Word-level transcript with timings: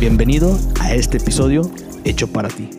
Bienvenido 0.00 0.56
a 0.80 0.94
este 0.94 1.18
episodio 1.18 1.70
hecho 2.04 2.32
para 2.32 2.48
ti. 2.48 2.70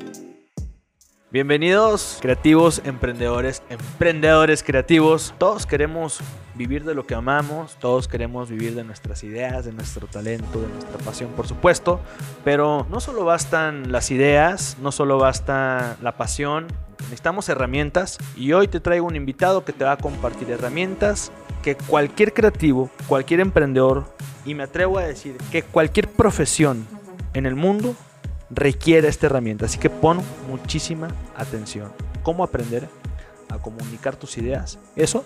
Bienvenidos 1.29 2.17
creativos, 2.19 2.81
emprendedores, 2.83 3.61
emprendedores 3.69 4.63
creativos. 4.63 5.31
Todos 5.37 5.67
queremos 5.67 6.19
vivir 6.55 6.83
de 6.83 6.95
lo 6.95 7.05
que 7.05 7.13
amamos, 7.13 7.77
todos 7.79 8.07
queremos 8.07 8.49
vivir 8.49 8.73
de 8.73 8.83
nuestras 8.83 9.23
ideas, 9.23 9.65
de 9.65 9.71
nuestro 9.71 10.07
talento, 10.07 10.61
de 10.61 10.67
nuestra 10.69 10.97
pasión, 10.97 11.29
por 11.35 11.47
supuesto. 11.47 11.99
Pero 12.43 12.87
no 12.89 12.99
solo 12.99 13.23
bastan 13.23 13.91
las 13.91 14.09
ideas, 14.09 14.77
no 14.81 14.91
solo 14.91 15.19
basta 15.19 15.97
la 16.01 16.17
pasión, 16.17 16.65
necesitamos 17.01 17.47
herramientas. 17.49 18.17
Y 18.35 18.53
hoy 18.53 18.67
te 18.67 18.79
traigo 18.79 19.05
un 19.05 19.15
invitado 19.15 19.63
que 19.63 19.73
te 19.73 19.83
va 19.83 19.91
a 19.91 19.97
compartir 19.97 20.49
herramientas 20.49 21.31
que 21.61 21.75
cualquier 21.75 22.33
creativo, 22.33 22.89
cualquier 23.05 23.41
emprendedor, 23.41 24.05
y 24.43 24.55
me 24.55 24.63
atrevo 24.63 24.97
a 24.97 25.03
decir 25.03 25.37
que 25.51 25.61
cualquier 25.61 26.09
profesión 26.09 26.87
en 27.33 27.45
el 27.45 27.55
mundo 27.55 27.95
requiere 28.49 29.07
esta 29.07 29.27
herramienta. 29.27 29.65
Así 29.65 29.77
que 29.77 29.89
pon 29.89 30.21
muchísima 30.47 31.09
atención. 31.35 31.91
¿Cómo 32.23 32.43
aprender 32.43 32.87
a 33.49 33.57
comunicar 33.57 34.15
tus 34.15 34.37
ideas? 34.37 34.79
Eso 34.95 35.25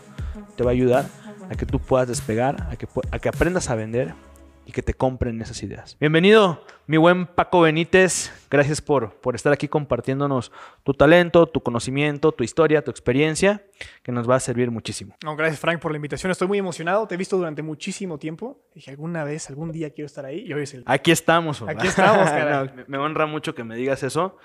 te 0.56 0.64
va 0.64 0.72
a 0.72 0.74
ayudar 0.74 1.08
a 1.50 1.56
que 1.56 1.66
tú 1.66 1.80
puedas 1.80 2.08
despegar, 2.08 2.68
a 2.72 2.76
que, 2.76 2.88
a 3.12 3.20
que 3.20 3.30
aprendas 3.30 3.70
a 3.70 3.76
vender 3.76 4.14
y 4.66 4.72
que 4.72 4.82
te 4.82 4.94
compren 4.94 5.42
esas 5.42 5.62
ideas. 5.64 5.96
Bienvenido, 6.00 6.66
mi 6.88 6.98
buen 6.98 7.28
Paco 7.28 7.62
Benítez. 7.62 8.32
Gracias 8.50 8.82
por, 8.82 9.14
por 9.22 9.36
estar 9.36 9.54
aquí 9.54 9.68
compartiéndonos 9.68 10.52
tu 10.84 10.94
talento, 10.94 11.46
tu 11.46 11.62
conocimiento, 11.62 12.32
tu 12.32 12.44
historia, 12.44 12.84
tu 12.84 12.90
experiencia, 12.90 13.64
que 14.02 14.12
nos 14.12 14.30
va 14.30 14.36
a 14.36 14.40
servir 14.40 14.72
muchísimo. 14.72 15.16
No, 15.24 15.36
gracias, 15.36 15.60
Frank, 15.60 15.80
por 15.80 15.92
la 15.92 15.98
invitación. 15.98 16.32
Estoy 16.32 16.48
muy 16.48 16.58
emocionado. 16.58 17.08
Te 17.08 17.16
he 17.16 17.18
visto 17.18 17.38
durante 17.38 17.62
muchísimo 17.62 18.18
tiempo. 18.18 18.60
Dije, 18.74 18.92
alguna 18.92 19.24
vez, 19.24 19.50
algún 19.50 19.72
día 19.72 19.92
quiero 19.92 20.08
estar 20.08 20.26
ahí. 20.26 20.46
Y 20.48 20.54
hoy 20.54 20.64
es 20.64 20.74
el. 20.74 20.84
Aquí 20.86 21.12
estamos. 21.12 21.62
Aquí 21.62 21.88
estamos, 21.88 22.30
cara. 22.32 22.74
me 22.88 22.98
honra 22.98 23.28
mucho 23.28 23.54
que 23.54 23.64
me 23.64 23.76
digas 23.76 24.04
eso. 24.04 24.38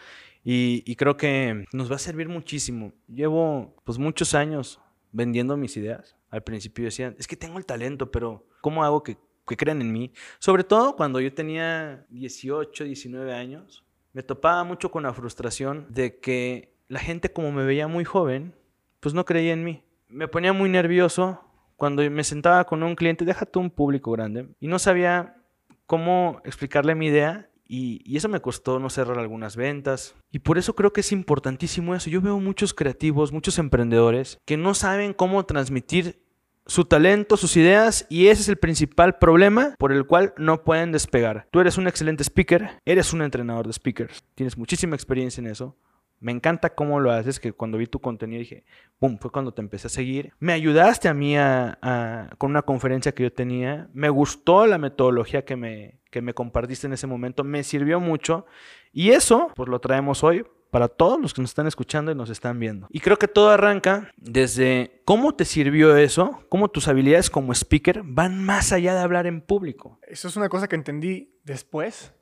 Y, 0.45 0.83
y 0.87 0.97
creo 0.97 1.17
que 1.17 1.65
nos 1.73 1.91
va 1.91 1.97
a 1.97 1.99
servir 1.99 2.29
muchísimo. 2.29 2.93
Llevo 3.09 3.75
pues 3.85 3.99
muchos 3.99 4.35
años 4.35 4.81
vendiendo 5.13 5.57
mis 5.57 5.77
ideas. 5.77 6.17
Al 6.31 6.43
principio 6.43 6.85
decían, 6.85 7.17
es 7.19 7.27
que 7.27 7.37
tengo 7.37 7.59
el 7.59 7.67
talento, 7.67 8.11
pero 8.11 8.47
¿cómo 8.61 8.85
hago 8.85 9.03
que 9.03 9.17
que 9.51 9.57
crean 9.57 9.83
en 9.83 9.93
mí. 9.93 10.13
Sobre 10.39 10.63
todo 10.63 10.95
cuando 10.95 11.21
yo 11.21 11.35
tenía 11.35 12.07
18, 12.11 12.85
19 12.85 13.35
años, 13.35 13.85
me 14.13 14.23
topaba 14.23 14.63
mucho 14.63 14.93
con 14.93 15.03
la 15.03 15.13
frustración 15.13 15.87
de 15.89 16.21
que 16.21 16.73
la 16.87 17.01
gente 17.01 17.33
como 17.33 17.51
me 17.51 17.65
veía 17.65 17.89
muy 17.89 18.05
joven, 18.05 18.55
pues 19.01 19.13
no 19.13 19.25
creía 19.25 19.53
en 19.53 19.65
mí. 19.65 19.83
Me 20.09 20.29
ponía 20.29 20.53
muy 20.53 20.69
nervioso 20.71 21.41
cuando 21.75 22.09
me 22.09 22.23
sentaba 22.23 22.65
con 22.65 22.85
un 22.85 22.95
cliente, 22.95 23.25
déjate 23.25 23.59
un 23.59 23.71
público 23.71 24.13
grande, 24.13 24.49
y 24.61 24.69
no 24.69 24.79
sabía 24.79 25.37
cómo 25.87 26.41
explicarle 26.45 26.95
mi 26.95 27.07
idea 27.07 27.51
y, 27.67 28.01
y, 28.05 28.17
eso 28.17 28.29
me 28.29 28.41
costó 28.41 28.79
no 28.79 28.91
cerrar 28.91 29.19
algunas 29.19 29.57
ventas. 29.57 30.15
Y 30.33 30.41
por 30.41 30.59
eso 30.59 30.75
creo 30.75 30.93
que 30.93 31.03
es 31.03 31.13
importantísimo 31.13 31.95
eso. 31.95 32.11
Yo 32.11 32.21
veo 32.21 32.39
muchos 32.41 32.75
creativos, 32.75 33.33
muchos 33.33 33.59
emprendedores 33.59 34.39
que 34.45 34.57
no 34.57 34.75
saben 34.75 35.15
cómo 35.15 35.47
transmitir 35.47 36.21
su 36.71 36.85
talento, 36.85 37.37
sus 37.37 37.57
ideas 37.57 38.07
y 38.09 38.29
ese 38.29 38.43
es 38.43 38.49
el 38.49 38.57
principal 38.57 39.19
problema 39.19 39.75
por 39.77 39.91
el 39.91 40.07
cual 40.07 40.35
no 40.37 40.63
pueden 40.63 40.93
despegar. 40.93 41.49
Tú 41.51 41.59
eres 41.59 41.79
un 41.79 41.89
excelente 41.89 42.23
speaker, 42.23 42.79
eres 42.85 43.13
un 43.13 43.23
entrenador 43.23 43.67
de 43.67 43.73
speakers, 43.73 44.23
tienes 44.37 44.57
muchísima 44.57 44.95
experiencia 44.95 45.41
en 45.41 45.49
eso. 45.49 45.77
Me 46.21 46.31
encanta 46.31 46.73
cómo 46.77 47.01
lo 47.01 47.11
haces, 47.11 47.41
que 47.41 47.53
cuando 47.53 47.77
vi 47.77 47.89
tu 47.89 47.99
contenido 47.99 48.39
dije, 48.39 48.63
¡pum! 49.01 49.19
Fue 49.19 49.33
cuando 49.33 49.53
te 49.53 49.63
empecé 49.63 49.89
a 49.89 49.91
seguir. 49.91 50.33
Me 50.39 50.53
ayudaste 50.53 51.09
a 51.09 51.15
mí 51.15 51.35
con 52.39 52.51
una 52.51 52.63
conferencia 52.63 53.13
que 53.13 53.25
yo 53.25 53.33
tenía. 53.33 53.89
Me 53.93 54.11
gustó 54.11 54.67
la 54.67 54.79
metodología 54.79 55.45
que 55.45 55.57
me, 55.57 55.99
que 56.11 56.21
me 56.21 56.35
compartiste 56.35 56.87
en 56.87 56.93
ese 56.93 57.07
momento. 57.07 57.43
Me 57.43 57.65
sirvió 57.65 58.01
mucho. 58.01 58.45
Y 58.93 59.11
eso, 59.11 59.51
pues 59.57 59.69
lo 59.71 59.81
traemos 59.81 60.23
hoy 60.23 60.45
para 60.71 60.89
todos 60.89 61.21
los 61.21 61.35
que 61.35 61.43
nos 61.43 61.51
están 61.51 61.67
escuchando 61.67 62.13
y 62.13 62.15
nos 62.15 62.31
están 62.31 62.59
viendo. 62.59 62.87
Y 62.91 63.01
creo 63.01 63.19
que 63.19 63.29
todo 63.29 63.51
arranca 63.51 64.11
desde 64.17 65.03
cómo 65.05 65.35
te 65.35 65.45
sirvió 65.45 65.97
eso, 65.97 66.45
cómo 66.49 66.69
tus 66.69 66.89
habilidades 66.89 67.31
como 67.31 67.53
speaker 67.53 68.03
van 68.05 68.43
más 68.45 68.73
allá 68.73 68.95
de 68.95 69.01
hablar 69.01 69.27
en 69.27 69.41
público. 69.41 69.99
Eso 70.07 70.29
es 70.29 70.37
una 70.37 70.49
cosa 70.49 70.69
que 70.69 70.77
entendí 70.77 71.35
después 71.45 72.13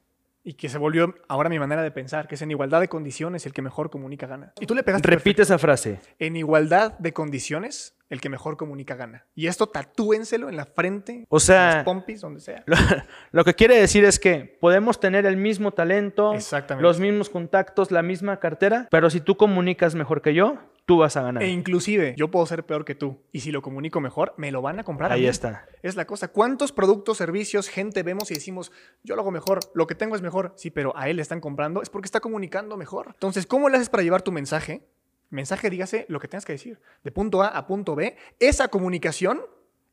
y 0.43 0.55
que 0.55 0.71
se 0.71 0.79
volvió 0.79 1.15
ahora 1.29 1.51
mi 1.51 1.59
manera 1.59 1.83
de 1.83 1.91
pensar, 1.91 2.27
que 2.27 2.37
es 2.37 2.43
en 2.43 2.51
igualdad 2.51 2.81
de 2.81 2.89
condiciones 2.89 3.45
el 3.45 3.53
que 3.53 3.61
mejor 3.61 3.91
comunica 3.91 4.27
gana. 4.27 4.55
Y 4.59 4.67
tú 4.67 4.75
le 4.75 4.83
pegaste. 4.83 5.07
Repite 5.07 5.43
esa 5.43 5.59
frase. 5.59 6.01
En 6.19 6.37
igualdad 6.37 6.99
de 6.99 7.13
condiciones 7.13 7.98
el 8.11 8.21
que 8.21 8.29
mejor 8.29 8.57
comunica 8.57 8.95
gana. 8.95 9.27
Y 9.35 9.47
esto 9.47 9.67
tatúenselo 9.67 10.49
en 10.49 10.57
la 10.57 10.67
frente, 10.67 11.27
o 11.29 11.41
sea, 11.41 11.71
en 11.71 11.77
las 11.77 11.85
pompis, 11.85 12.21
donde 12.21 12.41
sea. 12.41 12.65
Lo, 13.33 13.45
que 13.45 13.55
quiere 13.55 13.81
decir 13.81 14.05
es 14.05 14.19
que 14.19 14.57
podemos 14.61 15.01
tener 15.01 15.27
el 15.27 15.37
mismo 15.37 15.73
talento, 15.73 16.35
los 16.79 17.01
mismos 17.01 17.31
contactos, 17.31 17.91
la 17.91 18.03
misma 18.03 18.41
cartera, 18.41 18.89
pero 18.91 19.11
si 19.11 19.21
tú 19.21 19.37
comunicas 19.37 19.95
mejor 19.95 20.23
que 20.23 20.35
yo, 20.35 20.59
tú 20.89 20.97
vas 20.97 21.19
a 21.19 21.23
ganar. 21.23 21.43
E 21.43 21.49
inclusive 21.49 22.15
yo 22.17 22.31
puedo 22.31 22.47
ser 22.47 22.65
peor 22.65 22.87
que 22.87 22.95
tú. 22.95 23.21
Y 23.31 23.41
si 23.41 23.53
lo 23.53 23.61
comunico 23.61 24.01
mejor, 24.01 24.33
me 24.39 24.51
lo 24.51 24.63
van 24.63 24.81
a 24.81 24.85
comprar. 24.85 25.13
Ahí 25.13 25.27
está. 25.27 25.67
Es 25.83 25.97
la 25.97 26.07
cosa. 26.07 26.29
¿Cuántos 26.29 26.73
productos, 26.73 27.19
servicios, 27.19 27.69
gente 27.69 28.03
vemos 28.03 28.31
y 28.31 28.35
decimos, 28.35 28.73
yo 29.05 29.15
lo 29.15 29.21
hago 29.21 29.31
mejor, 29.31 29.61
lo 29.75 29.87
que 29.87 29.95
tengo 29.95 30.17
es 30.17 30.23
mejor? 30.23 30.55
Sí, 30.57 30.71
pero 30.71 30.97
a 30.97 31.11
él 31.11 31.17
le 31.17 31.23
están 31.23 31.43
comprando. 31.43 31.83
Es 31.83 31.91
porque 31.91 32.07
está 32.07 32.21
comunicando 32.21 32.79
mejor. 32.79 33.09
Entonces, 33.09 33.47
¿cómo 33.47 33.69
le 33.69 33.77
haces 33.77 33.91
para 33.91 34.03
llevar 34.03 34.23
tu 34.23 34.33
mensaje? 34.33 34.83
Mensaje, 35.31 35.69
dígase 35.71 36.07
lo 36.09 36.21
que 36.21 36.29
tengas 36.29 36.45
que 36.45 36.53
decir. 36.53 36.81
De 37.05 37.13
punto 37.13 37.43
A 37.43 37.49
a 37.49 37.67
punto 37.67 37.95
B. 37.95 38.17
Esa 38.41 38.69
comunicación 38.69 39.43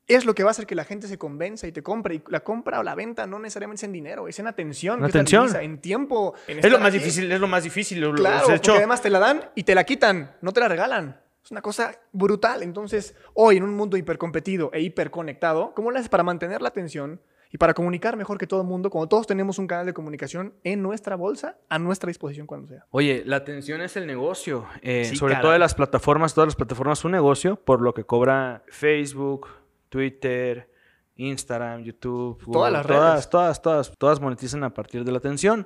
es 0.08 0.26
lo 0.26 0.36
que 0.36 0.44
va 0.44 0.50
a 0.50 0.52
hacer 0.52 0.68
que 0.68 0.76
la 0.76 0.86
gente 0.86 1.08
se 1.08 1.18
convenza 1.18 1.68
y 1.68 1.72
te 1.72 1.84
compre. 1.84 2.16
Y 2.16 2.24
la 2.30 2.42
compra 2.42 2.80
o 2.80 2.84
la 2.84 2.96
venta 2.96 3.28
no 3.28 3.40
necesariamente 3.40 3.80
es 3.80 3.84
en 3.84 3.92
dinero, 3.92 4.28
es 4.28 4.40
en 4.40 4.48
atención. 4.48 5.00
En 5.00 5.06
atención. 5.06 5.56
en 5.56 5.80
tiempo. 5.82 6.36
es 6.48 6.72
lo 6.72 6.80
más 6.80 6.94
difícil, 6.94 7.32
es 7.32 7.40
lo 7.40 7.48
más 7.48 7.64
difícil. 7.64 8.00
Claro, 8.16 8.48
porque 8.48 8.72
además 8.72 9.02
te 9.02 9.10
la 9.10 9.20
dan 9.20 9.50
y 9.56 9.64
te 9.64 9.76
la 9.76 9.84
quitan, 9.84 10.36
no 10.42 10.54
te 10.54 10.60
la 10.60 10.68
regalan. 10.68 11.20
Es 11.44 11.52
una 11.52 11.62
cosa 11.62 12.00
brutal. 12.12 12.64
Entonces, 12.64 13.16
hoy 13.34 13.58
en 13.58 13.64
un 13.64 13.76
mundo 13.76 13.98
hipercompetido 13.98 14.72
e 14.74 14.82
hiperconectado, 14.82 15.74
¿cómo 15.76 15.92
le 15.92 16.00
haces 16.00 16.10
para 16.10 16.24
mantener 16.24 16.62
la 16.62 16.70
atención 16.70 17.22
y 17.56 17.58
para 17.58 17.74
comunicar 17.74 18.18
mejor 18.18 18.38
que 18.38 18.48
todo 18.48 18.60
el 18.60 18.68
mundo, 18.68 18.90
como 18.90 19.08
todos 19.08 19.28
tenemos 19.28 19.60
un 19.60 19.66
canal 19.66 19.86
de 19.86 19.94
comunicación 19.94 20.56
en 20.66 20.82
nuestra 20.82 21.16
bolsa, 21.16 21.58
a 21.70 21.80
nuestra 21.80 22.10
disposición 22.10 22.48
cuando 22.48 22.68
sea. 22.68 22.86
Oye, 22.90 23.24
la 23.26 23.38
atención 23.38 23.80
es 23.80 23.96
el 23.96 24.06
negocio. 24.06 24.68
Eh, 24.82 25.16
sobre 25.16 25.38
todo 25.38 25.54
de 25.54 25.60
las 25.60 25.74
plataformas, 25.74 26.34
todas 26.34 26.48
las 26.48 26.56
plataformas 26.58 27.00
son 27.00 27.12
un 27.12 27.14
negocio, 27.14 27.56
por 27.56 27.80
lo 27.80 27.94
que 27.94 28.04
cobra 28.04 28.62
Facebook, 28.68 29.48
Twitter, 29.88 30.70
Instagram, 31.16 31.84
YouTube, 31.84 32.44
todas 32.52 32.74
las 32.74 32.86
redes. 32.86 33.30
Todas, 33.30 33.62
todas, 33.62 33.94
todas 33.98 34.20
monetizan 34.20 34.66
a 34.66 34.74
partir 34.74 35.06
de 35.06 35.14
la 35.14 35.20
atención. 35.20 35.66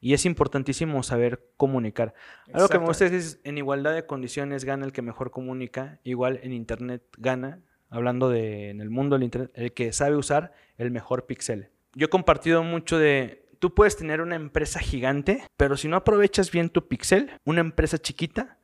Y 0.00 0.14
es 0.14 0.24
importantísimo 0.24 1.02
saber 1.02 1.50
comunicar. 1.58 2.14
Algo 2.50 2.70
que 2.70 2.78
me 2.78 2.86
gusta 2.86 3.04
es 3.04 3.40
en 3.44 3.58
igualdad 3.58 3.92
de 3.92 4.06
condiciones 4.06 4.64
gana 4.64 4.86
el 4.86 4.92
que 4.92 5.02
mejor 5.02 5.30
comunica, 5.30 6.00
igual 6.02 6.40
en 6.42 6.54
Internet 6.54 7.02
gana, 7.18 7.60
hablando 7.88 8.28
de 8.28 8.70
en 8.70 8.80
el 8.80 8.90
mundo 8.90 9.16
del 9.16 9.24
Internet, 9.24 9.50
el 9.54 9.72
que 9.72 9.92
sabe 9.92 10.16
usar 10.16 10.52
el 10.76 10.90
mejor 10.90 11.26
pixel. 11.26 11.70
Yo 11.94 12.06
he 12.06 12.10
compartido 12.10 12.62
mucho 12.62 12.98
de, 12.98 13.46
tú 13.58 13.74
puedes 13.74 13.96
tener 13.96 14.20
una 14.20 14.36
empresa 14.36 14.80
gigante, 14.80 15.42
pero 15.56 15.76
si 15.76 15.88
no 15.88 15.96
aprovechas 15.96 16.50
bien 16.50 16.68
tu 16.68 16.86
pixel, 16.88 17.30
una 17.44 17.60
empresa 17.60 17.98
chiquita 17.98 18.58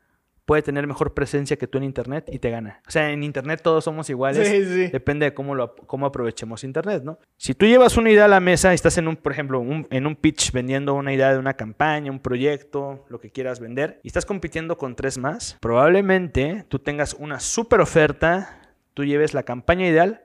puede 0.44 0.62
tener 0.62 0.87
mejor 0.87 1.15
presencia 1.15 1.56
que 1.56 1.66
tú 1.66 1.78
en 1.78 1.84
Internet 1.84 2.28
y 2.31 2.38
te 2.38 2.50
gana. 2.50 2.81
O 2.87 2.91
sea, 2.91 3.11
en 3.11 3.22
Internet 3.22 3.61
todos 3.62 3.84
somos 3.84 4.11
iguales. 4.11 4.49
Sí, 4.49 4.65
sí. 4.65 4.88
Depende 4.88 5.27
de 5.27 5.34
cómo, 5.34 5.55
lo, 5.55 5.75
cómo 5.75 6.06
aprovechemos 6.06 6.65
Internet, 6.65 7.03
¿no? 7.05 7.19
Si 7.37 7.55
tú 7.55 7.66
llevas 7.66 7.97
una 7.97 8.11
idea 8.11 8.25
a 8.25 8.28
la 8.28 8.41
mesa 8.41 8.72
y 8.72 8.75
estás 8.75 8.99
en 8.99 9.09
un, 9.09 9.16
por 9.16 9.32
ejemplo, 9.32 9.65
en 9.91 10.06
un 10.06 10.16
pitch 10.16 10.53
vendiendo 10.53 10.94
una 10.94 11.12
idea 11.12 11.32
de 11.32 11.38
una 11.38 11.55
campaña, 11.55 12.11
un 12.11 12.21
proyecto, 12.21 13.05
lo 13.09 13.21
que 13.21 13.31
quieras 13.31 13.61
vender, 13.61 14.00
y 14.03 14.09
estás 14.09 14.27
compitiendo 14.27 14.77
con 14.77 14.97
tres 14.97 15.16
más, 15.16 15.56
probablemente 15.61 16.65
tú 16.69 16.78
tengas 16.78 17.15
una 17.15 17.41
super 17.41 17.81
oferta, 17.81 18.62
tú 18.94 19.04
lleves 19.04 19.34
la 19.34 19.42
campaña 19.42 19.86
ideal, 19.86 20.25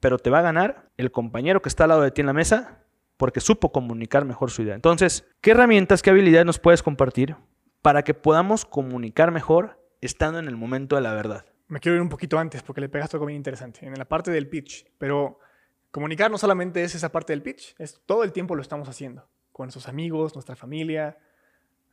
pero 0.00 0.18
te 0.18 0.30
va 0.30 0.40
a 0.40 0.42
ganar 0.42 0.90
el 0.96 1.10
compañero 1.10 1.62
que 1.62 1.68
está 1.68 1.84
al 1.84 1.90
lado 1.90 2.02
de 2.02 2.10
ti 2.10 2.20
en 2.20 2.26
la 2.26 2.32
mesa 2.32 2.84
porque 3.16 3.40
supo 3.40 3.72
comunicar 3.72 4.24
mejor 4.24 4.50
su 4.50 4.62
idea. 4.62 4.74
Entonces, 4.74 5.26
¿qué 5.40 5.50
herramientas, 5.50 6.02
qué 6.02 6.10
habilidades 6.10 6.46
nos 6.46 6.58
puedes 6.58 6.82
compartir 6.82 7.36
para 7.82 8.02
que 8.02 8.14
podamos 8.14 8.64
comunicar 8.64 9.30
mejor 9.30 9.78
estando 10.00 10.38
en 10.38 10.46
el 10.46 10.56
momento 10.56 10.96
de 10.96 11.02
la 11.02 11.14
verdad. 11.14 11.44
Me 11.68 11.80
quiero 11.80 11.96
ir 11.96 12.02
un 12.02 12.08
poquito 12.08 12.38
antes 12.38 12.62
porque 12.62 12.80
le 12.80 12.88
pegaste 12.88 13.16
algo 13.16 13.26
bien 13.26 13.36
interesante, 13.36 13.84
en 13.84 13.94
la 13.94 14.06
parte 14.06 14.30
del 14.30 14.48
pitch. 14.48 14.86
Pero 14.98 15.38
comunicar 15.90 16.30
no 16.30 16.38
solamente 16.38 16.82
es 16.82 16.94
esa 16.94 17.10
parte 17.10 17.32
del 17.32 17.42
pitch, 17.42 17.74
es 17.78 18.00
todo 18.06 18.24
el 18.24 18.32
tiempo 18.32 18.54
lo 18.54 18.62
estamos 18.62 18.88
haciendo 18.88 19.28
con 19.52 19.66
nuestros 19.66 19.88
amigos, 19.88 20.34
nuestra 20.34 20.54
familia, 20.56 21.18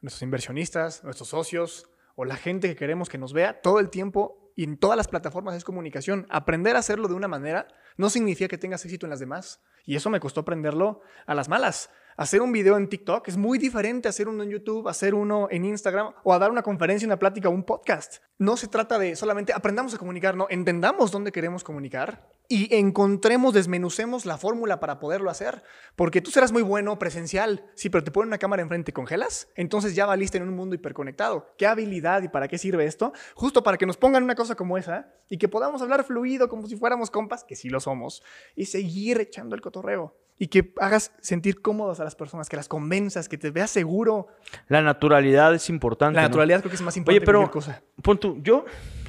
nuestros 0.02 0.22
inversionistas, 0.22 1.04
nuestros 1.04 1.30
socios 1.30 1.90
o 2.16 2.24
la 2.24 2.36
gente 2.36 2.70
que 2.70 2.76
queremos 2.76 3.10
que 3.10 3.18
nos 3.18 3.34
vea 3.34 3.62
todo 3.62 3.80
el 3.80 3.90
tiempo 3.90 4.45
y 4.56 4.64
en 4.64 4.78
todas 4.78 4.98
las 4.98 5.08
plataformas 5.08 5.56
es 5.56 5.64
comunicación. 5.64 6.26
Aprender 6.30 6.76
a 6.76 6.80
hacerlo 6.80 7.08
de 7.08 7.14
una 7.14 7.28
manera 7.28 7.68
no 7.98 8.10
significa 8.10 8.48
que 8.48 8.58
tengas 8.58 8.84
éxito 8.86 9.06
en 9.06 9.10
las 9.12 9.20
demás. 9.20 9.62
Y 9.86 9.96
eso 9.96 10.10
me 10.10 10.20
costó 10.20 10.42
aprenderlo 10.42 11.02
a 11.26 11.36
las 11.36 11.50
malas 11.50 11.90
hacer 12.18 12.42
un 12.42 12.52
video 12.52 12.78
en 12.78 12.88
TikTok 12.88 13.28
es 13.28 13.38
muy 13.38 13.58
diferente 13.58 14.08
a 14.08 14.12
hacer 14.12 14.28
uno 14.28 14.44
en 14.44 14.50
YouTube, 14.50 14.88
hacer 14.88 15.14
uno 15.14 15.48
en 15.52 15.66
Instagram 15.66 16.14
o 16.24 16.34
a 16.34 16.40
dar 16.40 16.52
una 16.52 16.62
conferencia, 16.62 17.08
una 17.08 17.20
plática 17.20 17.50
un 17.50 17.64
podcast. 17.64 18.18
No 18.38 18.58
se 18.58 18.68
trata 18.68 18.98
de 18.98 19.16
solamente 19.16 19.54
aprendamos 19.54 19.94
a 19.94 19.98
comunicar, 19.98 20.36
no, 20.36 20.48
entendamos 20.50 21.12
dónde 21.12 21.32
queremos 21.32 21.64
comunicar 21.64 22.30
y 22.48 22.76
encontremos, 22.76 23.54
desmenucemos 23.54 24.26
la 24.26 24.38
fórmula 24.38 24.80
para 24.80 25.00
poderlo 25.00 25.30
hacer. 25.30 25.64
Porque 25.96 26.22
tú 26.22 26.32
serás 26.32 26.52
muy 26.52 26.62
bueno 26.62 26.98
presencial, 27.00 27.66
sí, 27.76 27.90
pero 27.90 28.04
te 28.04 28.12
ponen 28.12 28.28
una 28.28 28.38
cámara 28.38 28.62
enfrente 28.62 28.92
y 28.92 28.94
congelas, 28.94 29.50
entonces 29.56 29.96
ya 29.96 30.06
valiste 30.06 30.38
en 30.38 30.44
un 30.44 30.56
mundo 30.56 30.76
hiperconectado. 30.76 31.54
¿Qué 31.58 31.68
habilidad 31.68 32.22
y 32.24 32.28
para 32.28 32.48
qué 32.48 32.58
sirve 32.58 32.86
esto? 32.86 33.14
Justo 33.36 33.64
para 33.64 33.78
que 33.78 33.86
nos 33.86 33.98
pongan 33.98 34.24
una 34.24 34.36
cosa 34.36 34.56
como 34.56 34.78
esa 34.78 35.14
y 35.30 35.38
que 35.38 35.48
podamos 35.48 35.82
hablar 35.82 36.04
fluido 36.04 36.50
como 36.50 36.68
si 36.68 36.76
fuéramos 36.76 37.10
compas, 37.12 37.44
que 37.44 37.56
sí 37.56 37.70
lo 37.70 37.80
somos, 37.80 38.24
y 38.56 38.66
seguir 38.66 39.20
echando 39.22 39.56
el 39.56 39.62
cotorreo. 39.62 40.16
Y 40.38 40.48
que 40.48 40.74
hagas 40.82 41.14
sentir 41.22 41.62
cómodos 41.62 42.02
a 42.02 42.04
las 42.04 42.14
personas, 42.14 42.50
que 42.50 42.58
las 42.58 42.68
convenzas, 42.68 43.30
que 43.30 43.38
te 43.38 43.52
veas 43.52 43.72
seguro. 43.72 44.28
La 44.68 44.82
naturalidad 44.82 45.56
es 45.56 45.70
importante. 45.70 46.18
La 46.18 46.24
¿no? 46.24 46.28
naturalidad 46.28 46.60
creo 46.60 46.72
que 46.72 46.76
es 46.76 46.82
más 46.82 46.98
importante 46.98 47.20
Oye, 47.20 47.26
pero 47.26 47.46
que 47.46 47.52
cualquier 47.52 47.76
cosa. 47.78 48.02
pon 48.02 48.20
tú, 48.20 48.38
yo 48.42 48.66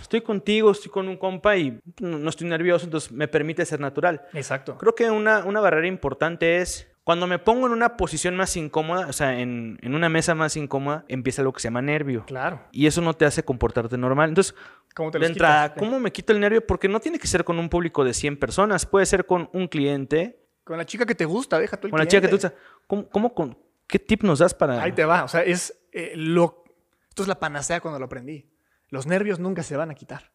estoy 0.07 0.21
contigo, 0.21 0.71
estoy 0.71 0.91
con 0.91 1.09
un 1.09 1.17
compa 1.17 1.57
y 1.57 1.81
no 2.01 2.29
estoy 2.29 2.49
nervioso, 2.49 2.85
entonces 2.85 3.11
me 3.11 3.27
permite 3.27 3.67
ser 3.67 3.81
natural. 3.81 4.23
Exacto. 4.33 4.79
Creo 4.79 4.95
que 4.95 5.11
una, 5.11 5.45
una 5.45 5.61
barrera 5.61 5.89
importante 5.89 6.59
es 6.59 6.89
cuando 7.03 7.27
me 7.27 7.39
pongo 7.39 7.67
en 7.67 7.73
una 7.73 7.97
posición 7.97 8.37
más 8.37 8.57
incómoda, 8.57 9.09
o 9.09 9.13
sea, 9.13 9.41
en, 9.41 9.79
en 9.83 9.95
una 9.95 10.09
mesa 10.09 10.35
más 10.35 10.57
incómoda, 10.57 11.05
empieza 11.09 11.43
lo 11.43 11.53
que 11.53 11.61
se 11.61 11.69
llama 11.69 11.83
nervio. 11.83 12.25
Claro. 12.27 12.63
Y 12.71 12.87
eso 12.87 13.01
no 13.01 13.15
te 13.15 13.25
hace 13.25 13.45
comportarte 13.45 13.99
normal. 13.99 14.29
Entonces, 14.29 14.55
¿Cómo 14.95 15.11
te 15.11 15.19
de 15.19 15.27
entrada, 15.27 15.75
quitas? 15.75 15.79
¿cómo 15.79 16.01
me 16.01 16.13
quito 16.13 16.33
el 16.33 16.41
nervio? 16.41 16.65
Porque 16.65 16.89
no 16.89 17.01
tiene 17.01 17.19
que 17.19 17.27
ser 17.27 17.45
con 17.45 17.59
un 17.59 17.69
público 17.69 18.05
de 18.05 18.15
100 18.15 18.39
personas, 18.39 18.87
puede 18.87 19.07
ser 19.07 19.27
con 19.27 19.51
un 19.53 19.67
cliente, 19.69 20.39
Con 20.65 20.79
la 20.79 20.87
chica 20.87 21.05
que 21.05 21.15
te 21.15 21.25
gusta, 21.25 21.59
deja 21.59 21.77
tú 21.77 21.89
el 21.89 21.91
con 21.91 21.99
la 21.99 22.07
chica 22.07 22.29
que 22.29 22.35
usas. 22.35 22.53
¿Cómo, 22.87 23.09
cómo 23.09 23.35
con, 23.35 23.59
¿Qué 23.87 23.99
tip 23.99 24.23
nos 24.23 24.39
das 24.39 24.55
para...? 24.55 24.83
Ahí 24.83 24.93
te 24.93 25.05
va. 25.05 25.25
O 25.25 25.29
sea, 25.29 25.43
es 25.43 25.77
eh, 25.93 26.13
lo. 26.17 26.65
Esto 27.09 27.23
es 27.23 27.29
la 27.29 27.39
panacea 27.39 27.81
cuando 27.81 27.99
lo 27.99 28.07
aprendí. 28.07 28.47
Los 28.89 29.07
nervios 29.07 29.39
nunca 29.39 29.63
se 29.63 29.77
van 29.77 29.91
a 29.91 29.95
quitar. 29.95 30.33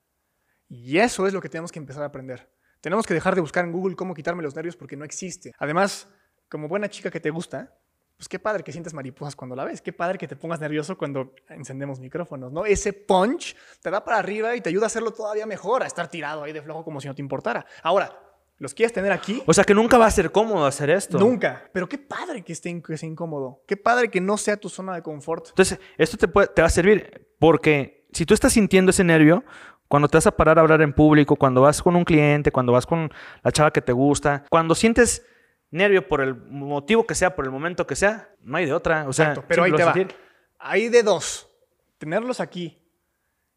Y 0.67 0.97
eso 0.99 1.27
es 1.27 1.33
lo 1.33 1.41
que 1.41 1.49
tenemos 1.49 1.71
que 1.71 1.79
empezar 1.79 2.03
a 2.03 2.07
aprender. 2.07 2.49
Tenemos 2.81 3.05
que 3.05 3.13
dejar 3.13 3.35
de 3.35 3.41
buscar 3.41 3.65
en 3.65 3.71
Google 3.71 3.95
cómo 3.95 4.13
quitarme 4.13 4.41
los 4.43 4.55
nervios 4.55 4.75
porque 4.75 4.95
no 4.95 5.05
existe. 5.05 5.51
Además, 5.59 6.07
como 6.49 6.67
buena 6.67 6.89
chica 6.89 7.11
que 7.11 7.19
te 7.19 7.29
gusta, 7.29 7.77
pues 8.17 8.27
qué 8.29 8.39
padre 8.39 8.63
que 8.63 8.71
sientes 8.71 8.93
mariposas 8.93 9.35
cuando 9.35 9.55
la 9.55 9.65
ves. 9.65 9.81
Qué 9.81 9.93
padre 9.93 10.17
que 10.17 10.27
te 10.27 10.35
pongas 10.35 10.59
nervioso 10.59 10.97
cuando 10.97 11.33
encendemos 11.49 11.99
micrófonos, 11.99 12.51
¿no? 12.51 12.65
Ese 12.65 12.93
punch 12.93 13.55
te 13.81 13.89
da 13.89 14.03
para 14.03 14.17
arriba 14.19 14.55
y 14.55 14.61
te 14.61 14.69
ayuda 14.69 14.85
a 14.85 14.87
hacerlo 14.87 15.11
todavía 15.11 15.45
mejor, 15.45 15.83
a 15.83 15.87
estar 15.87 16.07
tirado 16.07 16.43
ahí 16.43 16.53
de 16.53 16.61
flojo 16.61 16.83
como 16.83 17.01
si 17.01 17.07
no 17.07 17.15
te 17.15 17.21
importara. 17.21 17.65
Ahora, 17.83 18.17
¿los 18.57 18.73
quieres 18.73 18.93
tener 18.93 19.11
aquí? 19.11 19.41
O 19.47 19.53
sea, 19.53 19.63
que 19.63 19.73
nunca 19.73 19.97
va 19.97 20.05
a 20.05 20.11
ser 20.11 20.31
cómodo 20.31 20.65
hacer 20.65 20.89
esto. 20.91 21.17
Nunca. 21.19 21.69
Pero 21.73 21.89
qué 21.89 21.97
padre 21.97 22.43
que 22.43 22.53
esté 22.53 22.69
in- 22.69 22.81
que 22.81 22.95
sea 22.97 23.09
incómodo. 23.09 23.63
Qué 23.67 23.75
padre 23.77 24.09
que 24.09 24.21
no 24.21 24.37
sea 24.37 24.55
tu 24.57 24.69
zona 24.69 24.93
de 24.95 25.01
confort. 25.01 25.47
Entonces, 25.49 25.79
esto 25.97 26.17
te, 26.17 26.27
puede- 26.27 26.47
te 26.47 26.61
va 26.61 26.67
a 26.67 26.71
servir 26.71 27.27
porque 27.39 28.00
si 28.11 28.25
tú 28.25 28.33
estás 28.33 28.53
sintiendo 28.53 28.91
ese 28.91 29.03
nervio, 29.03 29.43
cuando 29.87 30.07
te 30.07 30.17
vas 30.17 30.27
a 30.27 30.31
parar 30.31 30.57
a 30.57 30.61
hablar 30.61 30.81
en 30.81 30.93
público, 30.93 31.35
cuando 31.35 31.61
vas 31.61 31.81
con 31.81 31.95
un 31.95 32.05
cliente, 32.05 32.51
cuando 32.51 32.71
vas 32.71 32.85
con 32.85 33.11
la 33.43 33.51
chava 33.51 33.71
que 33.71 33.81
te 33.81 33.91
gusta, 33.91 34.45
cuando 34.49 34.73
sientes 34.73 35.25
nervio 35.69 36.07
por 36.07 36.21
el 36.21 36.35
motivo 36.35 37.05
que 37.05 37.15
sea, 37.15 37.35
por 37.35 37.45
el 37.45 37.51
momento 37.51 37.87
que 37.87 37.95
sea, 37.95 38.29
no 38.41 38.57
hay 38.57 38.65
de 38.65 38.73
otra. 38.73 39.07
O 39.07 39.13
sea, 39.13 39.29
Exacto, 39.29 39.45
pero 39.47 39.63
ahí 39.63 39.73
te 39.73 39.83
va. 39.83 39.93
sentir. 39.93 40.15
Hay 40.59 40.89
de 40.89 41.03
dos. 41.03 41.49
Tenerlos 41.97 42.39
aquí 42.39 42.77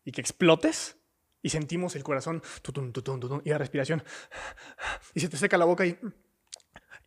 y 0.04 0.12
que 0.12 0.20
explotes 0.20 0.96
y 1.42 1.50
sentimos 1.50 1.94
el 1.94 2.02
corazón 2.02 2.42
y 3.44 3.50
la 3.50 3.58
respiración. 3.58 4.02
Y 5.14 5.20
se 5.20 5.28
te 5.28 5.36
seca 5.36 5.56
la 5.56 5.66
boca 5.66 5.86
y, 5.86 5.98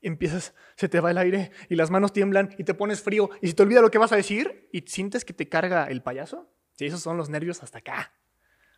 y 0.01 0.07
empiezas, 0.07 0.53
se 0.75 0.87
te 0.87 0.99
va 0.99 1.11
el 1.11 1.17
aire 1.17 1.51
y 1.69 1.75
las 1.75 1.89
manos 1.89 2.13
tiemblan 2.13 2.55
y 2.57 2.63
te 2.63 2.73
pones 2.73 3.01
frío 3.01 3.29
y 3.41 3.47
se 3.47 3.53
te 3.53 3.63
olvida 3.63 3.81
lo 3.81 3.91
que 3.91 3.97
vas 3.97 4.11
a 4.11 4.15
decir 4.15 4.69
y 4.71 4.81
sientes 4.81 5.25
que 5.25 5.33
te 5.33 5.49
carga 5.49 5.85
el 5.85 6.01
payaso. 6.01 6.49
Sí, 6.77 6.85
esos 6.85 7.01
son 7.01 7.17
los 7.17 7.27
nervios 7.29 7.63
hasta 7.63 7.79
acá. 7.79 8.13